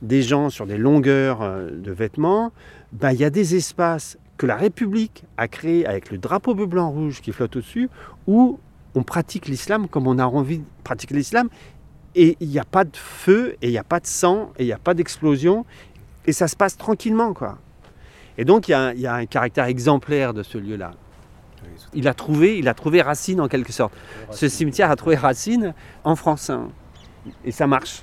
des 0.00 0.22
gens 0.22 0.48
sur 0.48 0.66
des 0.66 0.78
longueurs 0.78 1.42
euh, 1.42 1.70
de 1.70 1.92
vêtements, 1.92 2.52
ben, 2.92 3.12
il 3.12 3.20
y 3.20 3.24
a 3.24 3.30
des 3.30 3.54
espaces 3.54 4.18
que 4.42 4.46
la 4.48 4.56
République 4.56 5.22
a 5.36 5.46
créés 5.46 5.86
avec 5.86 6.10
le 6.10 6.18
drapeau 6.18 6.56
bleu 6.56 6.66
blanc 6.66 6.90
rouge 6.90 7.20
qui 7.20 7.30
flotte 7.30 7.54
au-dessus, 7.54 7.88
où 8.26 8.58
on 8.96 9.04
pratique 9.04 9.46
l'islam 9.46 9.86
comme 9.86 10.08
on 10.08 10.18
a 10.18 10.26
envie 10.26 10.58
de 10.58 10.64
pratiquer 10.82 11.14
l'islam, 11.14 11.48
et 12.16 12.36
il 12.40 12.48
n'y 12.48 12.58
a 12.58 12.64
pas 12.64 12.82
de 12.82 12.96
feu, 12.96 13.54
et 13.62 13.68
il 13.68 13.70
n'y 13.70 13.78
a 13.78 13.84
pas 13.84 14.00
de 14.00 14.06
sang, 14.08 14.50
et 14.58 14.64
il 14.64 14.66
n'y 14.66 14.72
a 14.72 14.80
pas 14.80 14.94
d'explosion, 14.94 15.64
et 16.26 16.32
ça 16.32 16.48
se 16.48 16.56
passe 16.56 16.76
tranquillement. 16.76 17.34
quoi. 17.34 17.58
Et 18.36 18.44
donc 18.44 18.66
il 18.66 18.72
y, 18.72 19.00
y, 19.02 19.06
a 19.06 19.14
un 19.14 19.26
caractère 19.26 19.66
exemplaire 19.66 20.34
de 20.34 20.42
ce 20.42 20.58
lieu-là. 20.58 20.90
Il 21.94 22.08
a 22.08 22.14
trouvé, 22.14 22.58
il 22.58 22.66
a 22.66 22.74
trouvé 22.74 23.00
racine 23.00 23.40
en 23.40 23.46
quelque 23.46 23.70
sorte. 23.70 23.94
Ce 24.32 24.48
cimetière 24.48 24.90
a 24.90 24.96
trouvé 24.96 25.14
racine 25.14 25.72
en 26.02 26.16
France. 26.16 26.50
Hein. 26.50 26.70
Et 27.44 27.52
ça 27.52 27.68
marche. 27.68 28.02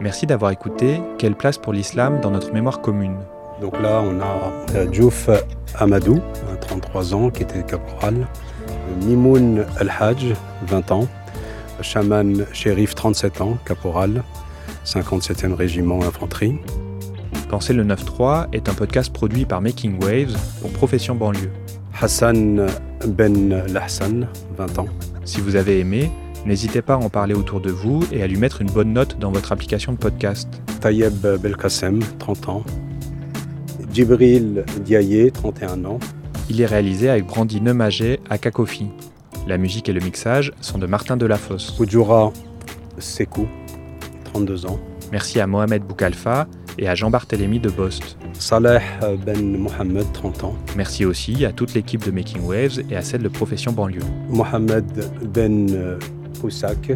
Merci 0.00 0.26
d'avoir 0.26 0.50
écouté 0.50 1.02
Quelle 1.18 1.34
place 1.34 1.58
pour 1.58 1.74
l'islam 1.74 2.20
dans 2.22 2.30
notre 2.30 2.54
mémoire 2.54 2.80
commune 2.80 3.18
Donc 3.60 3.78
là, 3.80 4.02
on 4.02 4.18
a 4.20 4.50
euh, 4.74 4.90
Djouf 4.90 5.28
Amadou, 5.74 6.20
33 6.62 7.14
ans, 7.14 7.28
qui 7.28 7.42
était 7.42 7.62
caporal. 7.62 8.26
Mimoun 9.04 9.66
El-Hajj, 9.78 10.34
20 10.68 10.92
ans. 10.92 11.06
Shaman 11.82 12.46
Sherif, 12.54 12.94
37 12.94 13.42
ans, 13.42 13.58
caporal. 13.66 14.24
57e 14.86 15.52
régiment 15.52 16.00
infanterie. 16.02 16.58
Penser 17.50 17.74
le 17.74 17.84
9-3 17.84 18.46
est 18.54 18.70
un 18.70 18.74
podcast 18.74 19.12
produit 19.12 19.44
par 19.44 19.60
Making 19.60 20.02
Waves 20.02 20.36
pour 20.62 20.70
Profession 20.72 21.14
Banlieue. 21.14 21.50
Hassan 22.00 22.66
Ben 23.06 23.66
Lahsan, 23.66 24.28
20 24.56 24.78
ans. 24.78 24.88
Si 25.26 25.42
vous 25.42 25.56
avez 25.56 25.78
aimé, 25.80 26.10
n'hésitez 26.46 26.82
pas 26.82 26.94
à 26.94 26.98
en 26.98 27.08
parler 27.08 27.34
autour 27.34 27.60
de 27.60 27.70
vous 27.70 28.00
et 28.12 28.22
à 28.22 28.26
lui 28.26 28.36
mettre 28.36 28.60
une 28.60 28.70
bonne 28.70 28.92
note 28.92 29.18
dans 29.18 29.30
votre 29.30 29.52
application 29.52 29.92
de 29.92 29.98
podcast. 29.98 30.48
Tayeb 30.80 31.26
Belkacem, 31.40 32.00
30 32.18 32.48
ans. 32.48 32.64
Djibril 33.92 34.64
Diaye, 34.84 35.30
31 35.32 35.84
ans. 35.84 35.98
Il 36.48 36.60
est 36.60 36.66
réalisé 36.66 37.08
avec 37.08 37.26
Brandy 37.26 37.60
Nemagé 37.60 38.20
à 38.28 38.38
Kakofi. 38.38 38.88
La 39.46 39.58
musique 39.58 39.88
et 39.88 39.92
le 39.92 40.00
mixage 40.00 40.52
sont 40.60 40.78
de 40.78 40.86
Martin 40.86 41.16
Delafosse. 41.16 41.78
Oudjoura 41.78 42.32
Sekou, 42.98 43.46
32 44.24 44.66
ans. 44.66 44.78
Merci 45.12 45.40
à 45.40 45.46
Mohamed 45.46 45.82
Boukalfa 45.82 46.46
et 46.78 46.88
à 46.88 46.94
Jean-Barthélemy 46.94 47.58
de 47.58 47.68
Bost. 47.68 48.16
Saleh 48.34 48.80
Ben 49.24 49.58
Mohamed, 49.58 50.06
30 50.12 50.44
ans. 50.44 50.54
Merci 50.76 51.04
aussi 51.04 51.44
à 51.44 51.52
toute 51.52 51.74
l'équipe 51.74 52.04
de 52.04 52.10
Making 52.10 52.42
Waves 52.42 52.80
et 52.90 52.96
à 52.96 53.02
celle 53.02 53.22
de 53.22 53.28
Profession 53.28 53.72
Banlieue. 53.72 54.00
Mohamed 54.28 54.84
Ben 55.34 55.98
Poussak, 56.40 56.92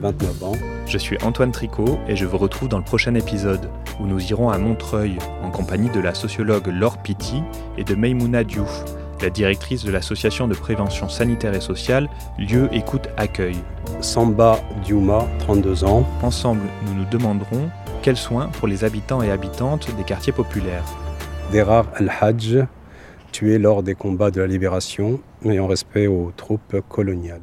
29 0.00 0.44
ans. 0.44 0.52
Je 0.86 0.98
suis 0.98 1.16
Antoine 1.22 1.52
Tricot 1.52 1.98
et 2.08 2.16
je 2.16 2.26
vous 2.26 2.36
retrouve 2.36 2.68
dans 2.68 2.78
le 2.78 2.84
prochain 2.84 3.14
épisode 3.14 3.70
où 3.98 4.06
nous 4.06 4.22
irons 4.30 4.50
à 4.50 4.58
Montreuil 4.58 5.16
en 5.42 5.50
compagnie 5.50 5.88
de 5.90 6.00
la 6.00 6.12
sociologue 6.12 6.66
Laure 6.66 6.98
Pitti 6.98 7.42
et 7.78 7.84
de 7.84 7.94
Meimouna 7.94 8.44
Diouf, 8.44 8.84
la 9.22 9.30
directrice 9.30 9.84
de 9.84 9.90
l'association 9.90 10.46
de 10.46 10.54
prévention 10.54 11.08
sanitaire 11.08 11.54
et 11.54 11.60
sociale 11.60 12.08
Lieu 12.38 12.68
Écoute 12.72 13.08
Accueil. 13.16 13.56
Samba 14.00 14.60
Diouma, 14.84 15.26
32 15.38 15.84
ans. 15.84 16.06
Ensemble, 16.22 16.62
nous 16.86 16.94
nous 16.94 17.06
demanderons 17.06 17.70
quels 18.02 18.16
soins 18.16 18.48
pour 18.48 18.68
les 18.68 18.84
habitants 18.84 19.22
et 19.22 19.30
habitantes 19.30 19.88
des 19.96 20.04
quartiers 20.04 20.32
populaires 20.32 20.84
Derar 21.52 21.86
al-Hajj, 21.94 22.66
tué 23.30 23.58
lors 23.58 23.82
des 23.82 23.94
combats 23.94 24.30
de 24.30 24.40
la 24.40 24.46
libération 24.46 25.20
et 25.44 25.60
en 25.60 25.66
respect 25.66 26.06
aux 26.06 26.32
troupes 26.36 26.80
coloniales. 26.88 27.42